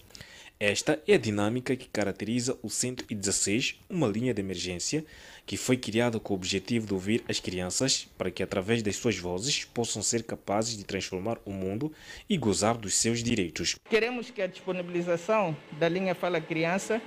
[0.58, 5.04] Esta é a dinâmica que caracteriza o 116, uma linha de emergência
[5.44, 9.18] que foi criada com o objetivo de ouvir as crianças para que, através das suas
[9.18, 11.92] vozes, possam ser capazes de transformar o mundo
[12.30, 13.76] e gozar dos seus direitos.
[13.90, 17.02] Queremos que a disponibilização da linha Fala Criança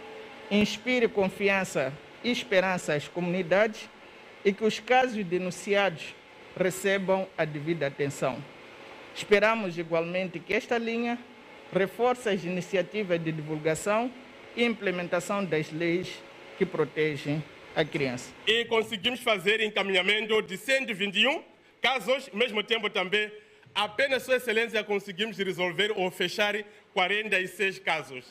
[0.52, 1.94] inspire confiança
[2.24, 3.90] e esperança às comunidades
[4.44, 6.14] e que os casos denunciados
[6.58, 8.44] recebam a devida atenção.
[9.16, 11.18] Esperamos igualmente que esta linha
[11.74, 14.12] reforce as iniciativas de divulgação
[14.56, 16.22] e implementação das leis
[16.58, 17.44] que protegem
[17.76, 18.32] a criança.
[18.48, 21.44] E conseguimos fazer encaminhamento de 121
[21.82, 23.32] casos, ao mesmo tempo também,
[23.74, 26.56] apenas Sua Excelência conseguimos resolver ou fechar
[26.94, 28.26] 46 casos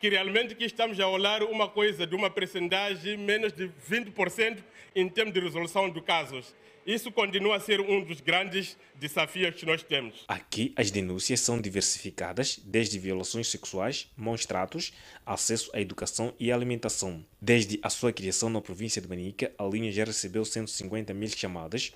[0.00, 4.58] que realmente que estamos a olhar uma coisa de uma percentagem menos de 20%
[4.94, 6.54] em termos de resolução de casos.
[6.86, 10.24] Isso continua a ser um dos grandes desafios que nós temos.
[10.26, 14.92] Aqui as denúncias são diversificadas, desde violações sexuais, maus tratos,
[15.26, 17.22] acesso à educação e alimentação.
[17.40, 21.92] Desde a sua criação na província de Manica, a linha já recebeu 150 mil chamadas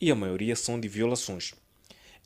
[0.00, 1.54] e a maioria são de violações.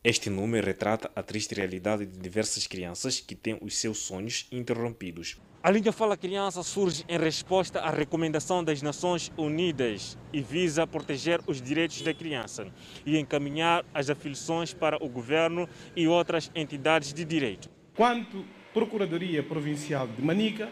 [0.08, 5.36] Este número retrata a triste realidade de diversas crianças que têm os seus sonhos interrompidos.
[5.60, 11.40] A linha Fala Criança surge em resposta à recomendação das Nações Unidas e visa proteger
[11.48, 12.72] os direitos da criança
[13.04, 17.68] e encaminhar as afiliações para o governo e outras entidades de direito.
[17.92, 20.70] Quanto Procuradoria Provincial de Manica,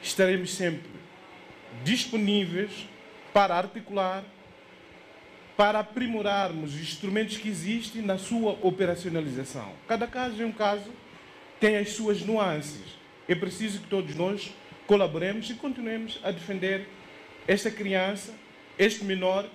[0.00, 0.88] estaremos sempre
[1.84, 2.88] disponíveis
[3.34, 4.24] para articular
[5.60, 9.74] para aprimorarmos os instrumentos que existem na sua operacionalização.
[9.86, 10.90] Cada caso é um caso,
[11.60, 12.80] tem as suas nuances.
[13.28, 14.54] É preciso que todos nós
[14.86, 16.88] colaboremos e continuemos a defender
[17.46, 18.32] esta criança,
[18.78, 19.50] este menor,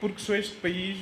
[0.00, 0.96] porque só este país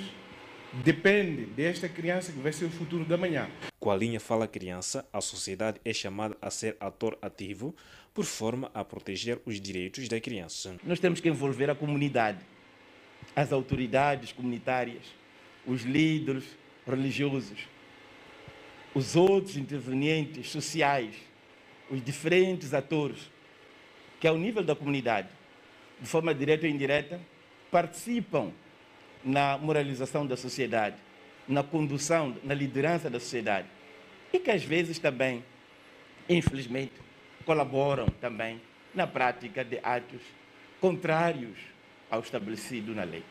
[0.84, 3.48] depende desta criança que vai ser o futuro da manhã.
[3.78, 7.76] Com a linha Fala Criança, a sociedade é chamada a ser ator ativo
[8.12, 10.74] por forma a proteger os direitos da criança.
[10.82, 12.40] Nós temos que envolver a comunidade
[13.35, 15.03] as autoridades comunitárias,
[15.66, 16.45] os líderes
[16.87, 17.59] religiosos,
[18.95, 21.14] os outros intervenientes sociais,
[21.91, 23.31] os diferentes atores
[24.18, 25.29] que, ao nível da comunidade,
[26.01, 27.20] de forma direta ou indireta,
[27.70, 28.53] participam
[29.24, 30.97] na moralização da sociedade,
[31.47, 33.68] na condução, na liderança da sociedade.
[34.33, 35.45] E que às vezes também,
[36.29, 36.93] infelizmente,
[37.45, 38.61] colaboram também
[38.95, 40.20] na prática de atos
[40.81, 41.57] contrários
[42.11, 43.24] ao estabelecido na lei.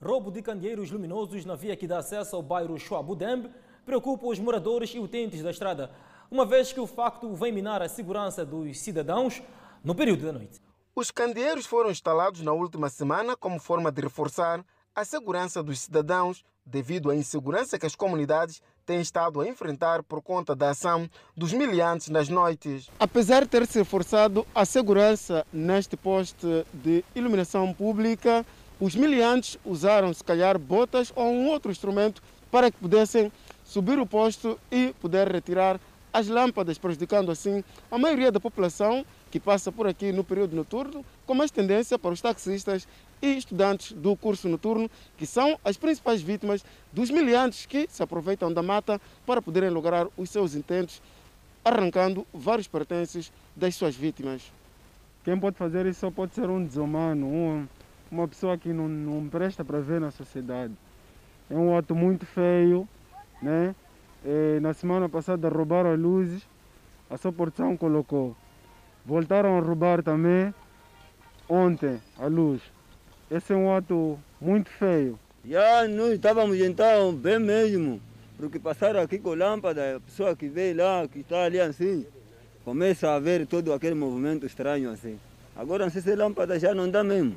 [0.00, 3.50] Roubo de candeeiros luminosos na via que dá acesso ao bairro Chuabudembe
[3.84, 5.90] preocupa os moradores e utentes da estrada,
[6.30, 9.42] uma vez que o facto vem minar a segurança dos cidadãos
[9.82, 10.60] no período da noite.
[10.94, 16.44] Os candeeiros foram instalados na última semana como forma de reforçar a segurança dos cidadãos
[16.66, 21.52] devido à insegurança que as comunidades têm estado a enfrentar por conta da ação dos
[21.52, 22.88] miliantes nas noites.
[22.98, 28.46] Apesar de ter se reforçado a segurança neste poste de iluminação pública,
[28.80, 33.30] os miliantes usaram, se calhar, botas ou um outro instrumento para que pudessem
[33.62, 35.78] subir o posto e poder retirar
[36.10, 41.04] as lâmpadas, prejudicando assim a maioria da população que passa por aqui no período noturno,
[41.26, 42.88] com mais tendência para os taxistas
[43.20, 48.52] e estudantes do curso noturno, que são as principais vítimas dos miliantes que se aproveitam
[48.52, 51.02] da mata para poderem lograr os seus intentos,
[51.64, 54.52] arrancando vários pertences das suas vítimas.
[55.24, 57.68] Quem pode fazer isso só pode ser um desumano, um,
[58.10, 60.72] uma pessoa que não, não presta para ver na sociedade.
[61.50, 62.88] É um ato muito feio,
[63.42, 63.74] né?
[64.24, 66.42] E na semana passada roubaram as luzes,
[67.10, 68.36] a sua porção colocou.
[69.04, 70.52] Voltaram a roubar também
[71.48, 72.60] ontem a luz.
[73.30, 75.18] Esse é um ato muito feio.
[75.44, 78.00] Já nós estávamos então bem mesmo,
[78.38, 82.06] porque passaram aqui com lâmpada, a pessoa que veio lá, que está ali assim,
[82.64, 85.20] começa a ver todo aquele movimento estranho assim.
[85.54, 87.36] Agora não sei se lâmpada já não dá mesmo.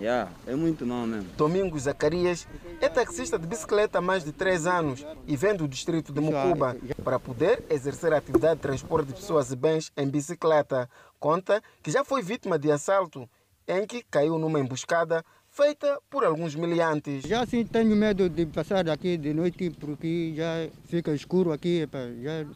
[0.00, 1.28] Já, é muito mal mesmo.
[1.36, 2.48] Domingos Zacarias
[2.80, 6.78] é taxista de bicicleta há mais de três anos e vem do distrito de Mucuba
[7.04, 10.88] para poder exercer a atividade de transporte de pessoas e bens em bicicleta.
[11.18, 13.28] Conta que já foi vítima de assalto
[13.70, 17.22] em que caiu numa emboscada feita por alguns miliantes.
[17.22, 21.88] Já sim tenho medo de passar aqui de noite porque já fica escuro aqui,
[22.22, 22.46] já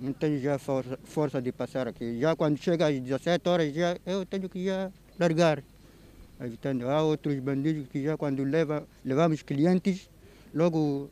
[0.00, 2.18] não tenho já força, força de passar aqui.
[2.20, 5.62] Já quando chega às 17 horas já eu tenho que já largar.
[6.38, 6.88] Evitando.
[6.90, 10.10] Há outros bandidos que já quando leva, levamos clientes,
[10.52, 11.10] logo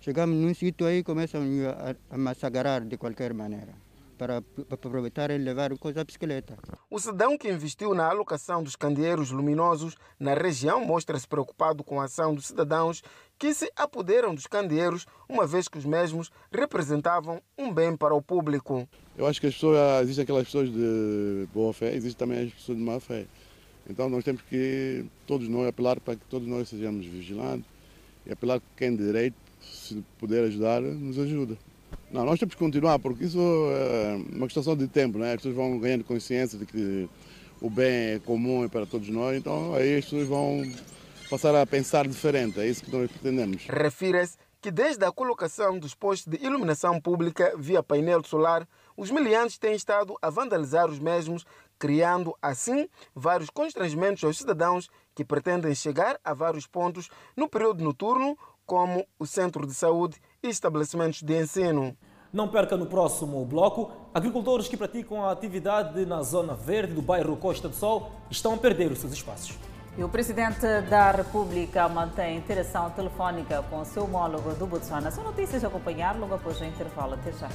[0.00, 3.89] chegamos num sítio aí começam a, a massacrar de qualquer maneira
[4.20, 6.54] para aproveitar e levar coisa a bicicleta.
[6.90, 12.04] O cidadão que investiu na alocação dos candeeiros luminosos na região mostra-se preocupado com a
[12.04, 13.02] ação dos cidadãos
[13.38, 18.20] que se apoderam dos candeeiros, uma vez que os mesmos representavam um bem para o
[18.20, 18.86] público.
[19.16, 22.76] Eu acho que as pessoas, existem aquelas pessoas de boa fé, existem também as pessoas
[22.76, 23.24] de má fé.
[23.88, 27.64] Então nós temos que, todos nós, apelar para que todos nós sejamos vigilantes
[28.26, 31.56] e apelar que quem de direito, se puder ajudar, nos ajuda.
[32.10, 35.30] Não, nós temos que continuar, porque isso é uma questão de tempo, né?
[35.30, 37.08] As pessoas vão ganhando consciência de que
[37.60, 40.62] o bem é comum para todos nós, então aí as pessoas vão
[41.28, 43.64] passar a pensar diferente, é isso que nós pretendemos.
[43.66, 49.56] Refira-se que desde a colocação dos postos de iluminação pública via painel solar, os miliantes
[49.56, 51.46] têm estado a vandalizar os mesmos,
[51.78, 58.36] criando assim vários constrangimentos aos cidadãos que pretendem chegar a vários pontos no período noturno,
[58.66, 61.96] como o centro de saúde e estabelecimentos de ensino.
[62.32, 67.36] Não perca no próximo bloco, agricultores que praticam a atividade na zona verde do bairro
[67.36, 69.58] Costa do Sol estão a perder os seus espaços.
[69.98, 75.10] E o presidente da República mantém interação telefónica com o seu homólogo do Botswana.
[75.10, 77.14] São notícias a acompanhar logo após o intervalo.
[77.14, 77.48] Até já.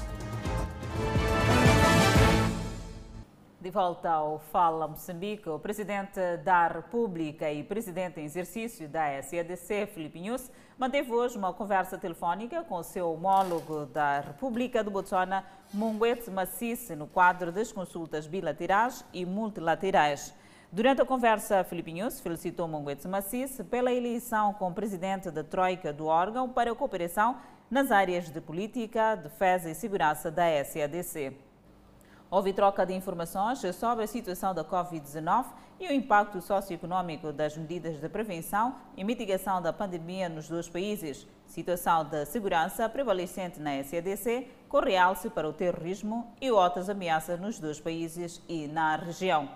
[3.66, 9.88] De volta ao Fala Moçambique, o presidente da República e presidente em exercício da SADC,
[9.88, 15.44] Filipe Nunes, manteve hoje uma conversa telefónica com seu homólogo da República do Botswana,
[15.74, 20.32] Mungwet Massisse, no quadro das consultas bilaterais e multilaterais.
[20.72, 26.06] Durante a conversa, Filipe Nunes felicitou Mungwet Massisse pela eleição como presidente da Troika do
[26.06, 27.38] órgão para a cooperação
[27.68, 31.45] nas áreas de política, defesa e segurança da SADC.
[32.30, 35.46] Houve troca de informações sobre a situação da Covid-19
[35.80, 41.28] e o impacto socioeconômico das medidas de prevenção e mitigação da pandemia nos dois países,
[41.46, 47.60] situação de segurança prevalecente na SADC, com realce para o terrorismo e outras ameaças nos
[47.60, 49.48] dois países e na região.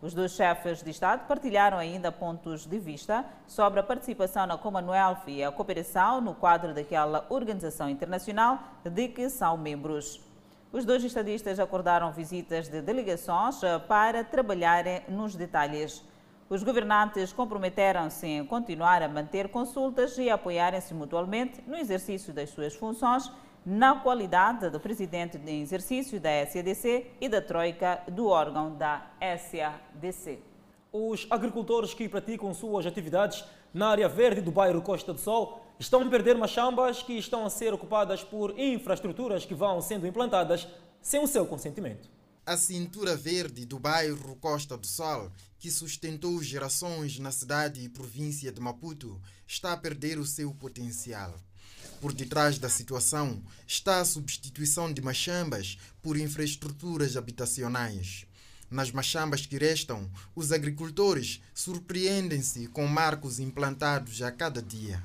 [0.00, 5.26] Os dois chefes de Estado partilharam ainda pontos de vista sobre a participação na Commonwealth
[5.26, 10.33] e a cooperação no quadro daquela organização internacional de que são membros.
[10.74, 16.02] Os dois estadistas acordaram visitas de delegações para trabalharem nos detalhes.
[16.50, 22.74] Os governantes comprometeram-se em continuar a manter consultas e apoiarem-se mutualmente no exercício das suas
[22.74, 23.30] funções
[23.64, 30.42] na qualidade do presidente em exercício da SADC e da troika do órgão da SADC.
[30.92, 36.02] Os agricultores que praticam suas atividades na área verde do bairro Costa do Sol estão
[36.02, 40.66] a perder machambas que estão a ser ocupadas por infraestruturas que vão sendo implantadas
[41.02, 42.08] sem o seu consentimento.
[42.46, 48.52] A cintura verde do bairro Costa do Sol, que sustentou gerações na cidade e província
[48.52, 51.34] de Maputo, está a perder o seu potencial.
[52.00, 58.26] Por detrás da situação está a substituição de machambas por infraestruturas habitacionais.
[58.70, 65.02] Nas machambas que restam, os agricultores surpreendem-se com marcos implantados a cada dia.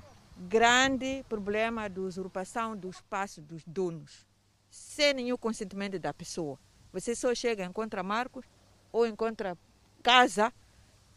[0.48, 4.26] Grande problema da usurpação do espaço dos donos,
[4.70, 6.58] sem nenhum consentimento da pessoa.
[6.94, 8.46] Você só chega, encontra marcos
[8.90, 9.58] ou encontra
[10.02, 10.54] casa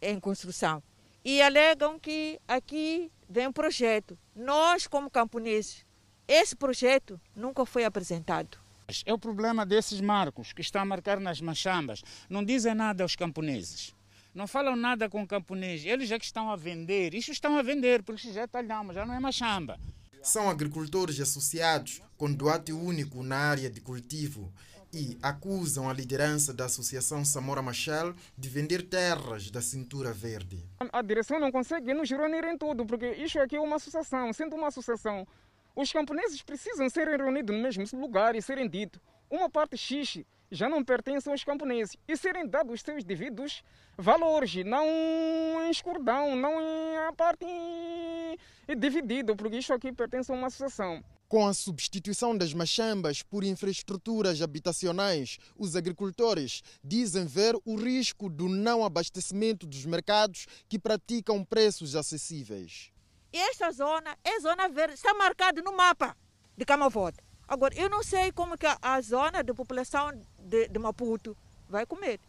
[0.00, 0.82] em construção.
[1.24, 4.18] E alegam que aqui vem um projeto.
[4.34, 5.86] Nós, como camponeses,
[6.26, 8.58] esse projeto nunca foi apresentado.
[9.06, 12.02] É o problema desses marcos que estão a marcar nas machambas.
[12.28, 13.94] Não dizem nada aos camponeses.
[14.34, 15.84] Não falam nada com o camponês.
[15.84, 17.14] Eles já que estão a vender.
[17.14, 19.78] Isto estão a vender, porque já é talhama, já não é machamba.
[20.22, 24.50] São agricultores associados com doate único na área de cultivo
[24.92, 30.64] e acusam a liderança da Associação Samora Machel de vender terras da cintura verde.
[30.92, 34.32] A direção não consegue nos reunir em tudo, porque isto aqui é uma associação.
[34.32, 35.26] Sendo uma associação,
[35.74, 40.68] os camponeses precisam ser reunidos no mesmo lugar e serem dito uma parte X já
[40.68, 43.64] não pertence aos camponeses e serem dados os seus devidos
[44.02, 44.86] valores, não
[45.64, 47.46] em escurdão, não em a parte
[48.76, 51.02] dividida, porque isto aqui pertence a uma associação.
[51.28, 58.48] Com a substituição das machambas por infraestruturas habitacionais, os agricultores dizem ver o risco do
[58.48, 62.92] não abastecimento dos mercados que praticam preços acessíveis.
[63.32, 66.14] E esta zona é zona verde, está marcada no mapa
[66.56, 67.18] de Camavote.
[67.48, 71.36] Agora, eu não sei como que a zona de população de, de Maputo
[71.68, 72.20] vai comer.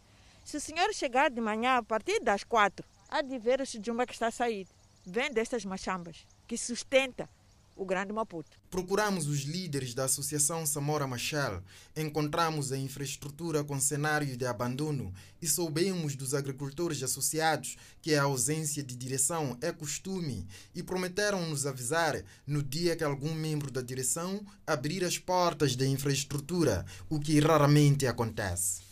[0.44, 4.06] Se o senhor chegar de manhã a partir das quatro, há de ver o jumba
[4.06, 4.68] que está a sair.
[5.06, 7.28] Vem destas machambas, que sustenta
[7.74, 8.56] o Grande Maputo.
[8.70, 11.62] Procuramos os líderes da Associação Samora Machel,
[11.96, 18.82] encontramos a infraestrutura com cenário de abandono e soubemos dos agricultores associados que a ausência
[18.82, 24.44] de direção é costume e prometeram nos avisar no dia que algum membro da direção
[24.66, 28.83] abrir as portas da infraestrutura, o que raramente acontece.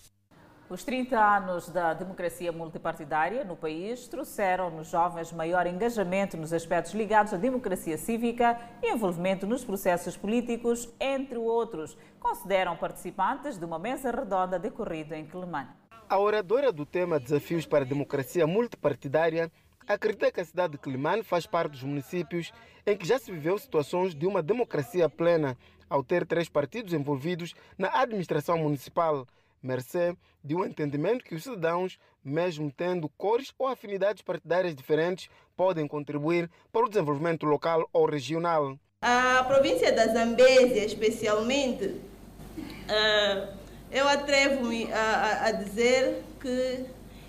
[0.72, 6.94] Os 30 anos da democracia multipartidária no país trouxeram nos jovens maior engajamento nos aspectos
[6.94, 13.78] ligados à democracia cívica e envolvimento nos processos políticos, entre outros, consideram participantes de uma
[13.78, 15.68] mesa redonda decorrida em Quelimane.
[16.08, 19.52] A oradora do tema Desafios para a Democracia Multipartidária
[19.86, 22.50] acredita que a cidade de Quelimane faz parte dos municípios
[22.86, 25.54] em que já se viveu situações de uma democracia plena,
[25.86, 29.26] ao ter três partidos envolvidos na administração municipal
[29.62, 35.86] mercê de um entendimento que os cidadãos, mesmo tendo cores ou afinidades partidárias diferentes, podem
[35.86, 38.76] contribuir para o desenvolvimento local ou regional.
[39.00, 43.48] A província da Zambésia, especialmente, uh,
[43.90, 46.86] eu atrevo-me a, dizer que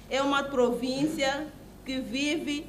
[0.10, 1.48] é uma província
[1.86, 2.66] que vive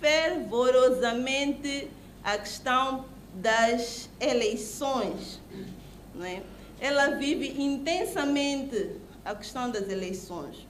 [0.00, 1.90] fervorosamente
[2.22, 3.04] a questão
[3.34, 5.40] das eleições.
[6.14, 6.42] Não é?
[6.80, 10.66] Ela vive intensamente a questão das eleições.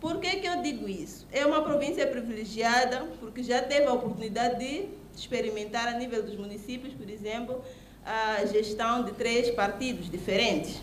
[0.00, 1.26] Por que, que eu digo isso?
[1.32, 6.92] É uma província privilegiada, porque já teve a oportunidade de experimentar a nível dos municípios,
[6.92, 7.62] por exemplo,
[8.04, 10.82] a gestão de três partidos diferentes.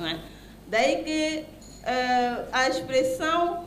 [0.00, 0.18] É?
[0.68, 1.44] Daí que
[1.82, 3.66] uh, a expressão,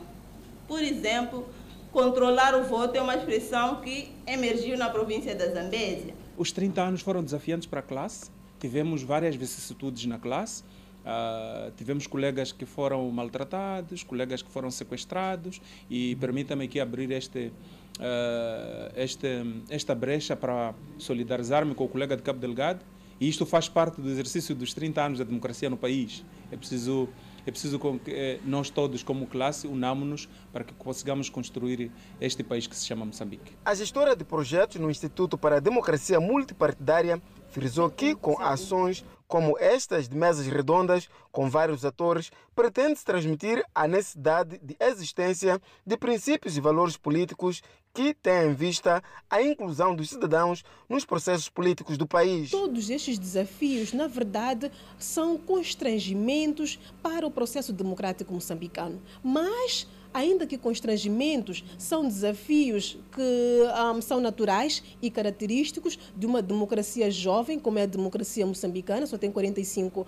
[0.68, 1.48] por exemplo,
[1.92, 6.14] controlar o voto é uma expressão que emergiu na província da Zambésia.
[6.36, 8.30] Os 30 anos foram desafiantes para a classe,
[8.60, 10.62] tivemos várias vicissitudes na classe,
[11.06, 17.52] Uh, tivemos colegas que foram maltratados, colegas que foram sequestrados e permita-me aqui abrir este,
[18.00, 19.28] uh, este,
[19.70, 22.84] esta brecha para solidarizar-me com o colega de Cabo Delgado
[23.20, 26.24] e isto faz parte do exercício dos 30 anos da democracia no país.
[26.50, 27.08] É preciso,
[27.46, 31.90] é preciso que eh, nós todos, como classe, unamos-nos para que consigamos construir
[32.20, 33.52] este país que se chama Moçambique.
[33.64, 39.58] A gestora de projetos no Instituto para a Democracia Multipartidária frisou que, com ações como
[39.58, 46.56] estas de mesas redondas com vários atores, pretende-se transmitir a necessidade de existência de princípios
[46.56, 47.62] e valores políticos
[47.96, 52.50] que têm em vista a inclusão dos cidadãos nos processos políticos do país.
[52.50, 60.56] Todos estes desafios, na verdade, são constrangimentos para o processo democrático moçambicano, mas ainda que
[60.56, 63.62] constrangimentos, são desafios que
[63.94, 69.18] um, são naturais e característicos de uma democracia jovem, como é a democracia moçambicana, só
[69.18, 70.06] tem 45,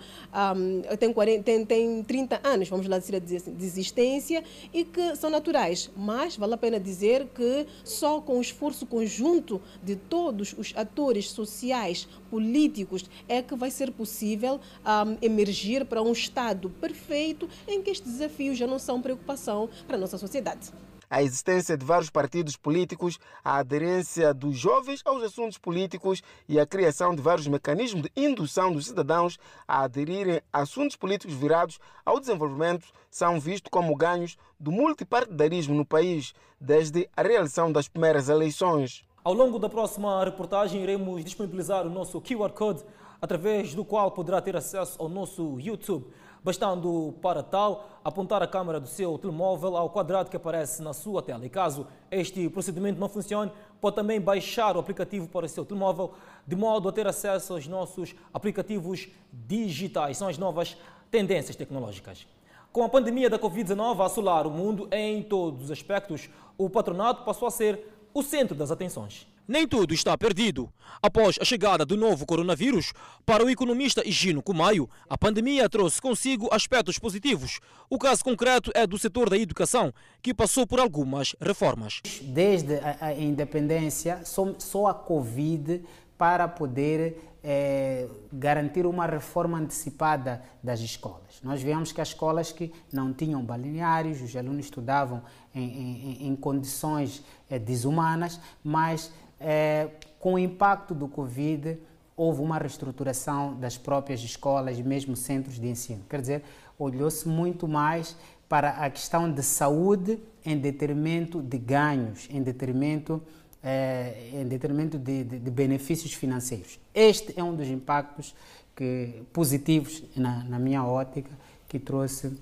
[0.57, 4.43] um, tem, 40, tem, tem 30 anos, vamos lá dizer, de existência,
[4.73, 5.91] e que são naturais.
[5.95, 11.29] Mas vale a pena dizer que só com o esforço conjunto de todos os atores
[11.29, 17.91] sociais, políticos, é que vai ser possível um, emergir para um Estado perfeito em que
[17.91, 20.71] estes desafios já não são preocupação para nossa sociedade
[21.09, 26.65] a existência de vários partidos políticos, a aderência dos jovens aos assuntos políticos e a
[26.65, 32.19] criação de vários mecanismos de indução dos cidadãos a aderirem a assuntos políticos virados ao
[32.19, 39.03] desenvolvimento são vistos como ganhos do multipartidarismo no país desde a realização das primeiras eleições.
[39.23, 42.83] Ao longo da próxima reportagem, iremos disponibilizar o nosso QR Code,
[43.21, 46.07] através do qual poderá ter acesso ao nosso YouTube
[46.43, 51.21] bastando para tal apontar a câmera do seu telemóvel ao quadrado que aparece na sua
[51.21, 51.45] tela.
[51.45, 56.13] E caso este procedimento não funcione, pode também baixar o aplicativo para o seu telemóvel,
[56.47, 60.17] de modo a ter acesso aos nossos aplicativos digitais.
[60.17, 60.77] São as novas
[61.11, 62.27] tendências tecnológicas.
[62.71, 67.23] Com a pandemia da Covid-19 a assolar o mundo em todos os aspectos, o patronato
[67.23, 67.83] passou a ser
[68.13, 69.27] o centro das atenções.
[69.49, 70.71] Nem tudo está perdido.
[71.01, 72.93] Após a chegada do novo coronavírus,
[73.25, 77.59] para o economista Higino Kumaio, a pandemia trouxe consigo aspectos positivos.
[77.89, 79.91] O caso concreto é do setor da educação,
[80.21, 81.99] que passou por algumas reformas.
[82.21, 85.83] Desde a independência, só a Covid
[86.15, 91.39] para poder é, garantir uma reforma antecipada das escolas.
[91.41, 95.23] Nós vemos que as escolas que não tinham balneários, os alunos estudavam
[95.55, 101.77] em, em, em condições é, desumanas, mas é, com o impacto do Covid,
[102.15, 106.03] houve uma reestruturação das próprias escolas e mesmo centros de ensino.
[106.09, 106.43] Quer dizer,
[106.77, 108.17] olhou-se muito mais
[108.49, 113.21] para a questão de saúde em detrimento de ganhos, em detrimento,
[113.63, 116.79] é, em detrimento de, de, de, benefícios financeiros.
[116.93, 118.35] Este é um dos impactos
[118.75, 121.29] que, positivos, na, na minha ótica,
[121.67, 122.35] que trouxe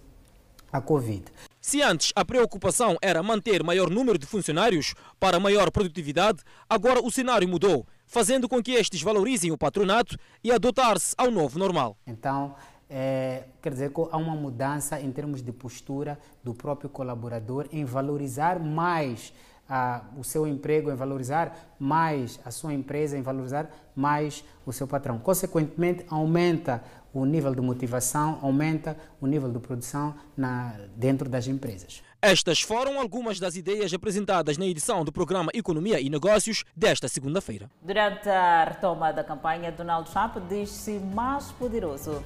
[0.77, 1.25] a Covid.
[1.59, 7.11] Se antes a preocupação era manter maior número de funcionários para maior produtividade, agora o
[7.11, 11.97] cenário mudou, fazendo com que estes valorizem o patronato e adotar-se ao novo normal.
[12.07, 12.55] Então,
[12.89, 17.83] é, quer dizer que há uma mudança em termos de postura do próprio colaborador em
[17.83, 19.33] valorizar mais
[19.67, 24.87] a, o seu emprego, em valorizar mais a sua empresa, em valorizar mais o seu
[24.87, 25.19] patrão.
[25.19, 26.81] Consequentemente, aumenta
[27.21, 32.03] o nível de motivação, aumenta o nível de produção na, dentro das empresas.
[32.21, 37.69] Estas foram algumas das ideias apresentadas na edição do programa Economia e Negócios desta segunda-feira.
[37.81, 42.23] Durante a retoma da campanha, Donald Trump diz-se mais poderoso.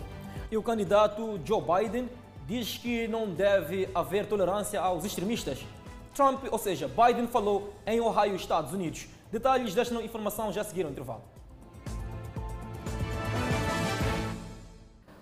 [0.49, 2.09] E o candidato Joe Biden
[2.47, 5.59] diz que não deve haver tolerância aos extremistas.
[6.13, 9.07] Trump, ou seja, Biden falou em Ohio, Estados Unidos.
[9.31, 11.23] Detalhes desta informação já seguiram o intervalo.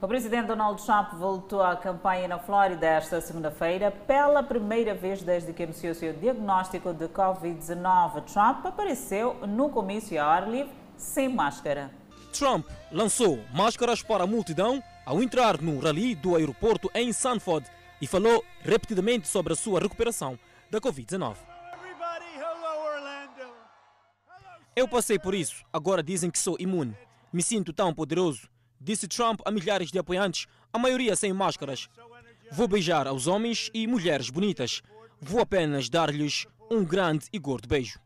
[0.01, 5.51] O presidente Donald Trump voltou à campanha na Flórida esta segunda-feira pela primeira vez desde
[5.51, 8.23] que anunciou seu diagnóstico de Covid-19.
[8.23, 11.91] Trump apareceu no comício ao ar livre sem máscara.
[12.31, 17.69] Trump lançou máscaras para a multidão ao entrar no rally do aeroporto em Sanford
[18.01, 20.39] e falou repetidamente sobre a sua recuperação
[20.71, 21.35] da Covid-19.
[24.73, 26.95] Eu passei por isso, agora dizem que sou imune.
[27.33, 28.47] Me sinto tão poderoso
[28.79, 31.87] disse Trump a milhares de apoiantes, a maioria sem máscaras.
[32.51, 34.81] Vou beijar aos homens e mulheres bonitas.
[35.21, 37.99] Vou apenas dar-lhes um grande e gordo beijo.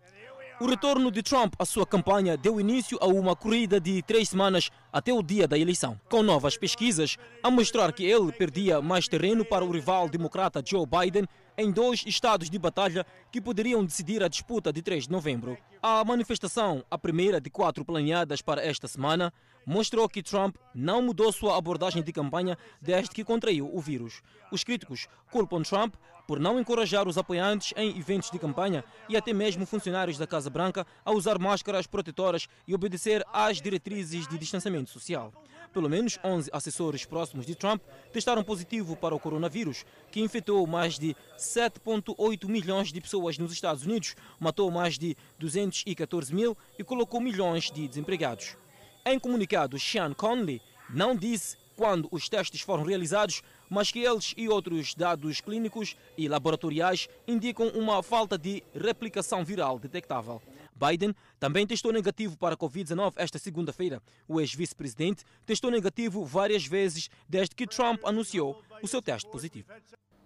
[0.60, 4.70] O retorno de Trump à sua campanha deu início a uma corrida de três semanas
[4.94, 9.44] até o dia da eleição, com novas pesquisas a mostrar que ele perdia mais terreno
[9.44, 11.26] para o rival democrata Joe Biden
[11.58, 15.58] em dois estados de batalha que poderiam decidir a disputa de 3 de novembro.
[15.82, 19.34] A manifestação, a primeira de quatro planeadas para esta semana,
[19.66, 24.22] mostrou que Trump não mudou sua abordagem de campanha desde que contraiu o vírus.
[24.52, 25.96] Os críticos culpam Trump
[26.28, 30.50] por não encorajar os apoiantes em eventos de campanha e até mesmo funcionários da Casa
[30.50, 35.34] Branca a usar máscaras protetoras e obedecer às diretrizes de distanciamento social.
[35.74, 41.00] Pelo menos 11 assessores próximos de Trump testaram positivo para o coronavírus, que infectou mais
[41.00, 47.20] de 7,8 milhões de pessoas nos Estados Unidos, matou mais de 214 mil e colocou
[47.20, 48.56] milhões de desempregados.
[49.06, 54.48] Em comunicado, Sean Conley não disse quando os testes foram realizados, mas que eles e
[54.48, 60.42] outros dados clínicos e laboratoriais indicam uma falta de replicação viral detectável.
[60.74, 64.02] Biden também testou negativo para a Covid-19 esta segunda-feira.
[64.26, 69.68] O ex-vice-presidente testou negativo várias vezes desde que Trump anunciou o seu teste positivo.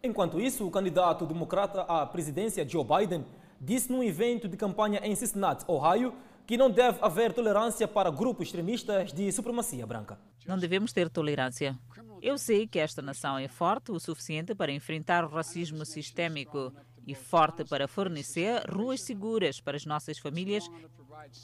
[0.03, 3.25] Enquanto isso, o candidato democrata à presidência Joe Biden
[3.59, 6.13] disse num evento de campanha em Cincinnati, Ohio,
[6.47, 10.17] que não deve haver tolerância para grupos extremistas de supremacia branca.
[10.47, 11.77] Não devemos ter tolerância.
[12.21, 16.73] Eu sei que esta nação é forte o suficiente para enfrentar o racismo sistêmico
[17.05, 20.69] e forte para fornecer ruas seguras para as nossas famílias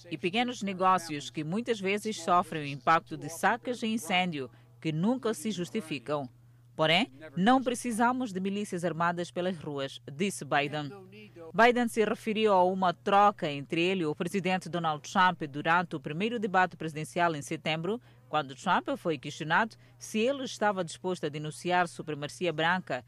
[0.09, 4.49] e pequenos negócios que muitas vezes sofrem o impacto de sacas e incêndio
[4.79, 6.29] que nunca se justificam.
[6.75, 10.91] Porém, não precisamos de milícias armadas pelas ruas, disse Biden.
[11.53, 15.99] Biden se referiu a uma troca entre ele e o presidente Donald Trump durante o
[15.99, 21.87] primeiro debate presidencial em setembro, quando Trump foi questionado se ele estava disposto a denunciar
[21.87, 23.05] supremacia branca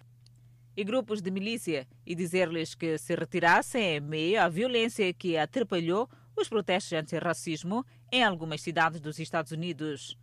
[0.78, 6.08] e grupos de milícia e dizer-lhes que se retirassem em meio à violência que atrapalhou
[6.36, 10.18] os protestos anti-racismo em algumas cidades dos Estados Unidos.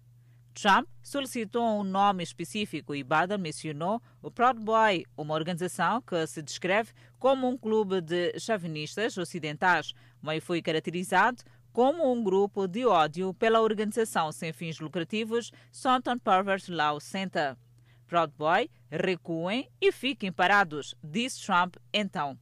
[0.55, 6.43] Trump solicitou um nome específico e Biden mencionou o Proud Boy, uma organização que se
[6.43, 11.43] descreve como um clube de chauvinistas ocidentais, mas foi caracterizado
[11.73, 17.57] como um grupo de ódio pela organização sem fins lucrativos Sonton Pervert Law Center.
[18.07, 22.39] Proud Boy, recuem e fiquem parados, disse Trump então.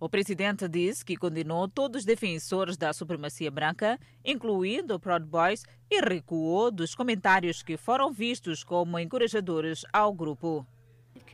[0.00, 6.00] O presidente disse que condenou todos os defensores da supremacia branca, incluindo Proud Boys, e
[6.00, 10.66] recuou dos comentários que foram vistos como encorajadores ao grupo.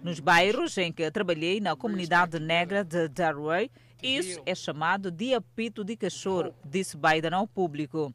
[0.02, 3.70] Nos bairros em que trabalhei na comunidade negra de Darway,
[4.02, 8.12] isso é chamado de apito de cachorro, disse Biden ao público.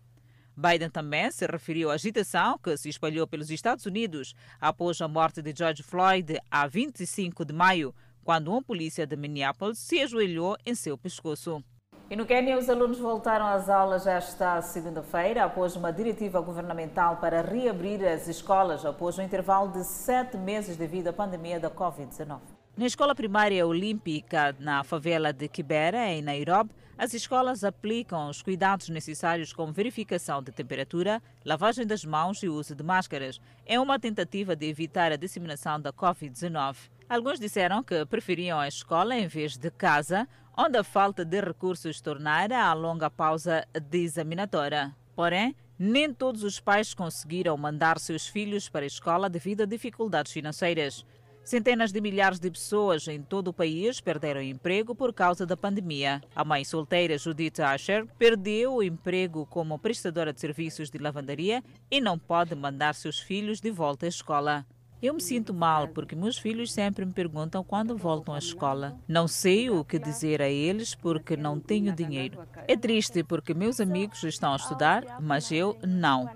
[0.54, 5.42] Biden também se referiu à agitação que se espalhou pelos Estados Unidos após a morte
[5.42, 10.76] de George Floyd a 25 de maio, quando um polícia de Minneapolis se ajoelhou em
[10.76, 11.64] seu pescoço.
[12.10, 17.42] E no Quênia, os alunos voltaram às aulas esta segunda-feira, após uma diretiva governamental para
[17.42, 22.40] reabrir as escolas após um intervalo de sete meses devido à pandemia da Covid-19.
[22.76, 28.90] Na escola primária olímpica na favela de Kibera, em Nairobi, as escolas aplicam os cuidados
[28.90, 33.40] necessários como verificação de temperatura, lavagem das mãos e uso de máscaras.
[33.66, 36.76] É uma tentativa de evitar a disseminação da Covid-19.
[37.12, 40.26] Alguns disseram que preferiam a escola em vez de casa,
[40.58, 44.96] onde a falta de recursos tornara a longa pausa examinatória.
[45.14, 50.32] Porém, nem todos os pais conseguiram mandar seus filhos para a escola devido a dificuldades
[50.32, 51.06] financeiras.
[51.44, 56.22] Centenas de milhares de pessoas em todo o país perderam emprego por causa da pandemia.
[56.34, 62.00] A mãe solteira Judith Asher perdeu o emprego como prestadora de serviços de lavandaria e
[62.00, 64.66] não pode mandar seus filhos de volta à escola.
[65.02, 68.96] Eu me sinto mal porque meus filhos sempre me perguntam quando voltam à escola.
[69.08, 72.46] Não sei o que dizer a eles porque não tenho dinheiro.
[72.68, 76.30] É triste porque meus amigos estão a estudar, mas eu não.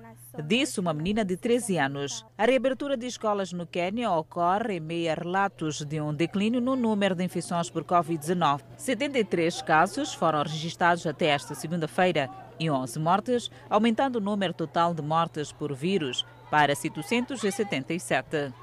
[0.44, 2.26] Disse uma menina de 13 anos.
[2.36, 6.76] A reabertura de escolas no Quênia ocorre em meio a relatos de um declínio no
[6.76, 8.62] número de infecções por Covid-19.
[8.78, 15.02] 73 casos foram registrados até esta segunda-feira e 11 mortes, aumentando o número total de
[15.02, 18.54] mortes por vírus para 777.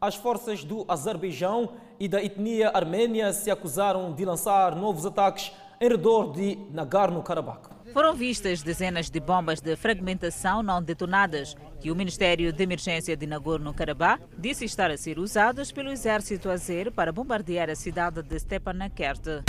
[0.00, 5.88] As forças do Azerbaijão e da etnia armênia se acusaram de lançar novos ataques em
[5.88, 7.80] redor de Nagorno-Karabakh.
[7.92, 13.26] Foram vistas dezenas de bombas de fragmentação não detonadas que o Ministério de Emergência de
[13.26, 19.42] Nagorno-Karabakh disse estar a ser usadas pelo exército azer para bombardear a cidade de Stepanakert.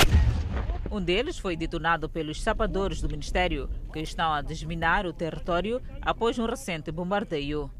[0.91, 6.37] Um deles foi detonado pelos sapadores do Ministério, que estão a desminar o território após
[6.37, 7.71] um recente bombardeio.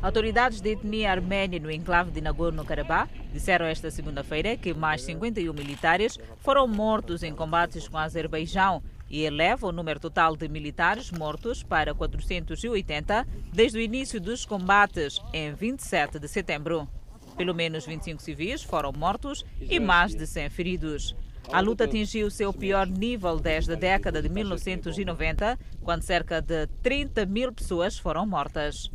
[0.00, 6.16] Autoridades de etnia armênia no enclave de Nagorno-Karabakh disseram esta segunda-feira que mais 51 militares
[6.36, 11.64] foram mortos em combates com o Azerbaijão e eleva o número total de militares mortos
[11.64, 16.88] para 480 desde o início dos combates em 27 de setembro.
[17.36, 21.16] Pelo menos 25 civis foram mortos e mais de 100 feridos.
[21.50, 27.24] A luta atingiu seu pior nível desde a década de 1990, quando cerca de 30
[27.24, 28.90] mil pessoas foram mortas.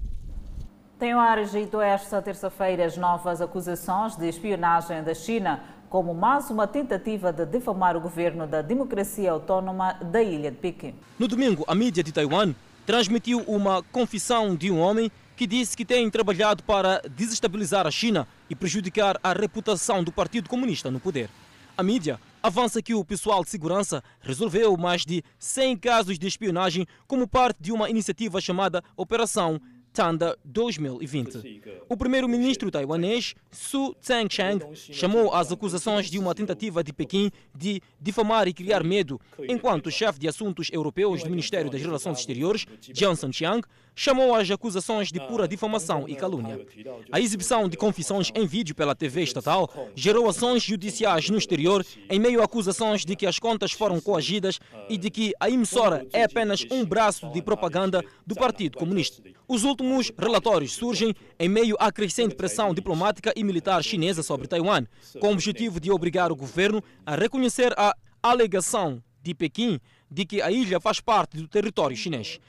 [0.99, 7.33] Taiwan rejeitou esta terça-feira as novas acusações de espionagem da China como mais uma tentativa
[7.33, 10.93] de difamar o governo da democracia autónoma da ilha de Pequim.
[11.17, 12.53] No domingo, a mídia de Taiwan
[12.85, 18.27] transmitiu uma confissão de um homem que disse que tem trabalhado para desestabilizar a China
[18.47, 21.29] e prejudicar a reputação do Partido Comunista no poder.
[21.75, 26.85] A mídia avança que o pessoal de segurança resolveu mais de 100 casos de espionagem
[27.07, 29.61] como parte de uma iniciativa chamada Operação
[29.93, 31.61] Tanda 2020.
[31.87, 38.47] O primeiro-ministro taiwanês Su Tseng-chang chamou as acusações de uma tentativa de Pequim de difamar
[38.47, 43.31] e criar medo, enquanto o chefe de assuntos europeus do Ministério das Relações Exteriores, Johnson
[43.31, 43.65] Chiang,
[43.95, 46.65] chamou as acusações de pura difamação e calúnia.
[47.11, 52.19] A exibição de confissões em vídeo pela TV estatal gerou ações judiciais no exterior em
[52.19, 56.23] meio a acusações de que as contas foram coagidas e de que a emissora é
[56.23, 59.21] apenas um braço de propaganda do Partido Comunista.
[59.47, 64.85] Os últimos relatórios surgem em meio à crescente pressão diplomática e militar chinesa sobre Taiwan,
[65.19, 69.79] com o objetivo de obrigar o governo a reconhecer a alegação de Pequim
[70.09, 72.39] de que a ilha faz parte do território chinês.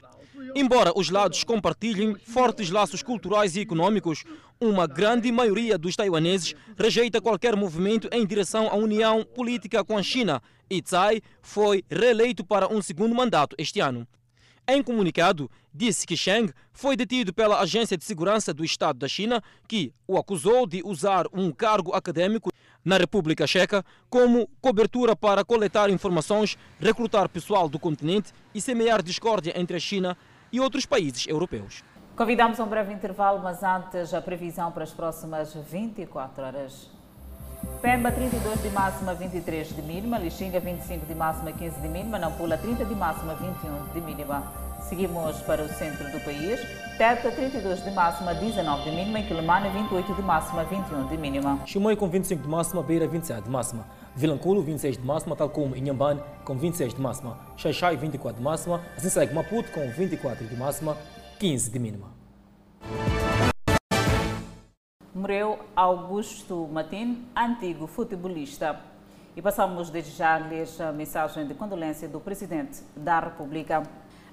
[0.53, 4.23] Embora os lados compartilhem fortes laços culturais e econômicos,
[4.59, 10.03] uma grande maioria dos taiwaneses rejeita qualquer movimento em direção à união política com a
[10.03, 14.07] China e Tsai foi reeleito para um segundo mandato este ano.
[14.67, 19.41] Em comunicado, disse que Cheng foi detido pela Agência de Segurança do Estado da China,
[19.67, 22.51] que o acusou de usar um cargo acadêmico
[22.83, 29.53] na República Checa como cobertura para coletar informações, recrutar pessoal do continente e semear discórdia
[29.59, 30.17] entre a China
[30.55, 31.83] e outros países europeus.
[32.15, 36.89] Convidamos a um breve intervalo, mas antes a previsão para as próximas 24 horas.
[37.81, 40.17] Pemba 32 de máxima, 23 de mínima.
[40.17, 42.17] Lixinga 25 de máxima, 15 de mínima.
[42.17, 44.43] Nampula 30 de máxima, 21 de mínima.
[44.87, 46.61] Seguimos para o centro do país.
[46.97, 49.21] Teta 32 de máxima, 19 de mínima.
[49.23, 51.59] Quilimane 28 de máxima, 21 de mínima.
[51.65, 52.81] Chimoio com 25 de máxima.
[52.81, 53.85] Beira 27 de máxima.
[54.17, 57.37] Vilanculo 26 de máxima, tal como Inhambane com 26 de máxima.
[57.57, 58.81] Xaixai 24 de máxima.
[58.95, 60.97] Assim segue Maputo com 24 de máxima,
[61.37, 62.13] 15 de mínima.
[65.13, 68.79] Morreu Augusto Matin, antigo futebolista.
[69.35, 73.83] E passamos desde já a ler a mensagem de condolência do Presidente da República.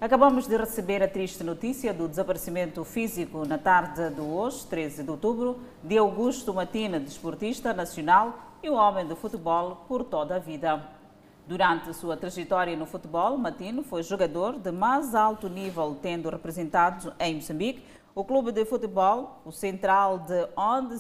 [0.01, 5.11] Acabamos de receber a triste notícia do desaparecimento físico na tarde de hoje, 13 de
[5.11, 10.81] outubro, de Augusto Matina, desportista nacional e um homem do futebol por toda a vida.
[11.47, 17.35] Durante sua trajetória no futebol, Matino foi jogador de mais alto nível, tendo representado em
[17.35, 17.85] Moçambique
[18.15, 20.97] o clube de futebol, o central de onde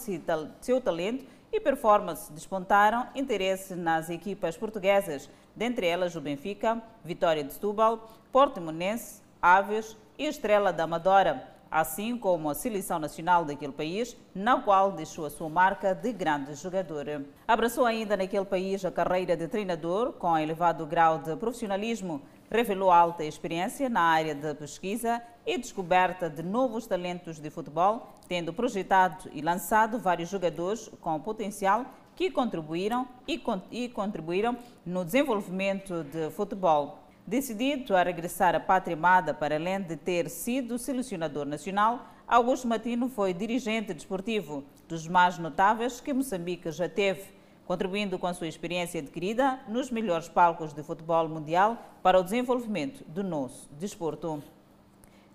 [0.60, 7.52] seu talento e performance despontaram interesse nas equipas portuguesas, dentre elas o Benfica, Vitória de
[7.52, 14.60] Setúbal, Portimonense, Aves e Estrela da Amadora, assim como a seleção nacional daquele país, na
[14.60, 17.24] qual deixou a sua marca de grande jogador.
[17.48, 22.20] Abraçou ainda naquele país a carreira de treinador com elevado grau de profissionalismo,
[22.50, 28.52] revelou alta experiência na área de pesquisa e descoberta de novos talentos de futebol, tendo
[28.52, 37.01] projetado e lançado vários jogadores com potencial que contribuíram e, contribuíram no desenvolvimento de futebol.
[37.24, 43.08] Decidido a regressar à pátria amada para além de ter sido selecionador nacional, Augusto Matino
[43.08, 47.22] foi dirigente desportivo dos mais notáveis que Moçambique já teve,
[47.64, 53.04] contribuindo com a sua experiência adquirida nos melhores palcos de futebol mundial para o desenvolvimento
[53.04, 54.42] do nosso desporto.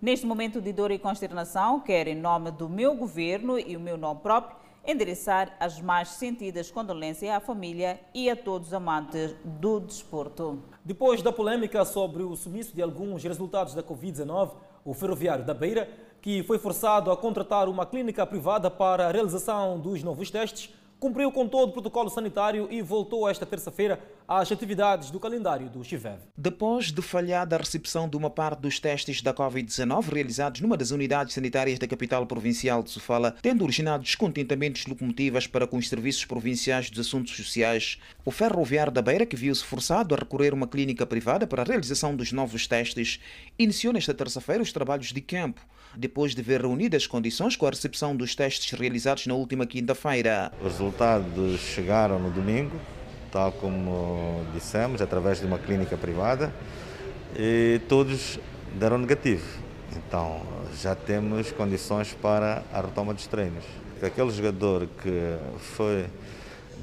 [0.01, 3.97] Neste momento de dor e consternação, quero, em nome do meu governo e o meu
[3.97, 4.57] nome próprio,
[4.87, 10.63] endereçar as mais sentidas condolências à família e a todos os amantes do desporto.
[10.83, 14.51] Depois da polêmica sobre o sumiço de alguns resultados da Covid-19,
[14.85, 15.89] o ferroviário da Beira,
[16.21, 21.31] que foi forçado a contratar uma clínica privada para a realização dos novos testes, cumpriu
[21.31, 26.19] com todo o protocolo sanitário e voltou esta terça-feira às atividades do calendário do Chivev.
[26.35, 30.91] Depois de falhada a recepção de uma parte dos testes da Covid-19 realizados numa das
[30.91, 36.25] unidades sanitárias da capital provincial de Sofala, tendo originado descontentamentos locomotivas para com os serviços
[36.25, 40.67] provinciais dos assuntos sociais, o ferroviário da Beira, que viu-se forçado a recorrer a uma
[40.67, 43.19] clínica privada para a realização dos novos testes,
[43.57, 45.61] iniciou nesta terça-feira os trabalhos de campo,
[45.97, 50.51] depois de ver reunidas as condições com a recepção dos testes realizados na última quinta-feira.
[50.61, 52.79] Os resultados chegaram no domingo,
[53.31, 56.53] tal como dissemos, através de uma clínica privada,
[57.35, 58.39] e todos
[58.75, 59.45] deram negativo.
[59.95, 60.41] Então
[60.79, 63.63] já temos condições para a retoma dos treinos.
[64.01, 66.05] Aquele jogador que foi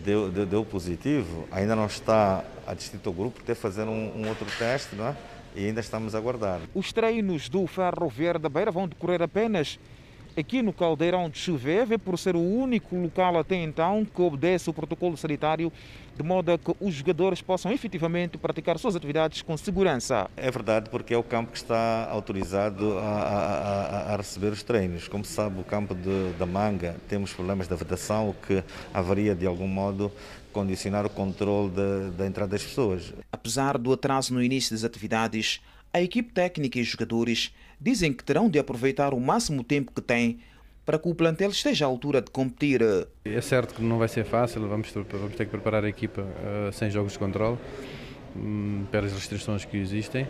[0.04, 4.46] deu, deu, deu positivo ainda não está adstrito ao grupo, que fazer um, um outro
[4.58, 5.16] teste, não é?
[5.54, 6.60] E ainda estamos a aguardar.
[6.74, 9.78] Os treinos do Ferro Verde da Beira vão decorrer apenas
[10.36, 14.72] aqui no Caldeirão de Chuveve, por ser o único local até então que obedece o
[14.72, 15.72] protocolo sanitário,
[16.16, 20.28] de modo a que os jogadores possam efetivamente praticar suas atividades com segurança.
[20.36, 25.08] É verdade, porque é o campo que está autorizado a, a, a receber os treinos.
[25.08, 29.34] Como se sabe, o campo de, da Manga temos problemas de vedação, o que haveria
[29.34, 30.10] de algum modo
[30.54, 31.72] condicionar o controle
[32.16, 33.12] da entrada das pessoas.
[33.30, 35.60] Apesar do atraso no início das atividades,
[35.92, 40.00] a equipe técnica e os jogadores dizem que terão de aproveitar o máximo tempo que
[40.00, 40.38] têm
[40.86, 42.80] para que o plantel esteja à altura de competir.
[43.24, 46.72] É certo que não vai ser fácil, vamos, vamos ter que preparar a equipa uh,
[46.72, 47.58] sem jogos de controle,
[48.36, 50.26] um, pelas restrições que existem,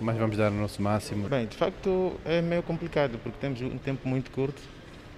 [0.00, 1.28] mas vamos dar o nosso máximo.
[1.28, 4.62] Bem, de facto é meio complicado porque temos um tempo muito curto,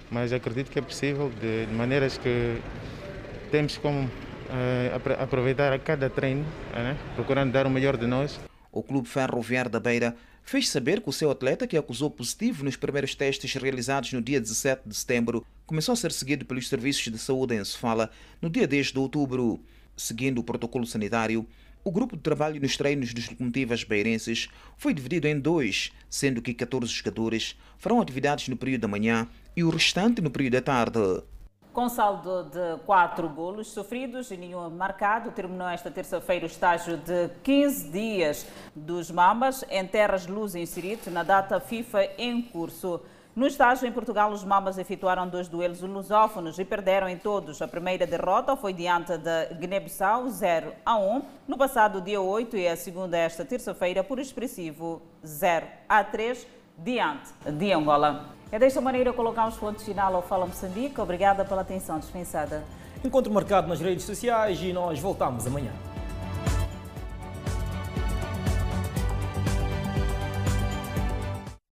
[0.09, 2.59] mas acredito que é possível de, de maneiras que
[3.51, 4.09] temos como
[4.49, 6.97] uh, aproveitar a cada treino, né?
[7.15, 8.39] procurando dar o melhor de nós.
[8.71, 12.75] O Clube Ferroviário da Beira fez saber que o seu atleta, que acusou positivo nos
[12.75, 17.17] primeiros testes realizados no dia 17 de setembro, começou a ser seguido pelos serviços de
[17.17, 18.09] saúde em Sofala
[18.41, 19.59] no dia 10 de outubro.
[19.95, 21.45] Seguindo o protocolo sanitário,
[21.83, 26.53] o grupo de trabalho nos treinos dos locomotivas beirenses foi dividido em dois, sendo que
[26.53, 30.99] 14 jogadores farão atividades no período da manhã e o restante no período da tarde.
[31.79, 37.29] Com saldo de quatro golos sofridos e nenhum marcado, terminou esta terça-feira o estágio de
[37.41, 42.99] 15 dias dos Mamas em terras luz inserido na data FIFA em curso.
[43.33, 47.61] No estágio em Portugal, os Mamas efetuaram dois duelos lusófonos e perderam em todos.
[47.61, 52.67] A primeira derrota foi diante da Guiné-Bissau, 0 a 1, no passado dia 8 e
[52.67, 56.45] a segunda esta terça-feira por expressivo 0 a 3
[56.77, 58.37] diante de Angola.
[58.51, 60.99] É desta maneira que colocamos ponto final ao Fala Moçambique.
[60.99, 62.63] Obrigada pela atenção dispensada.
[63.03, 65.71] Encontro marcado nas redes sociais e nós voltamos amanhã.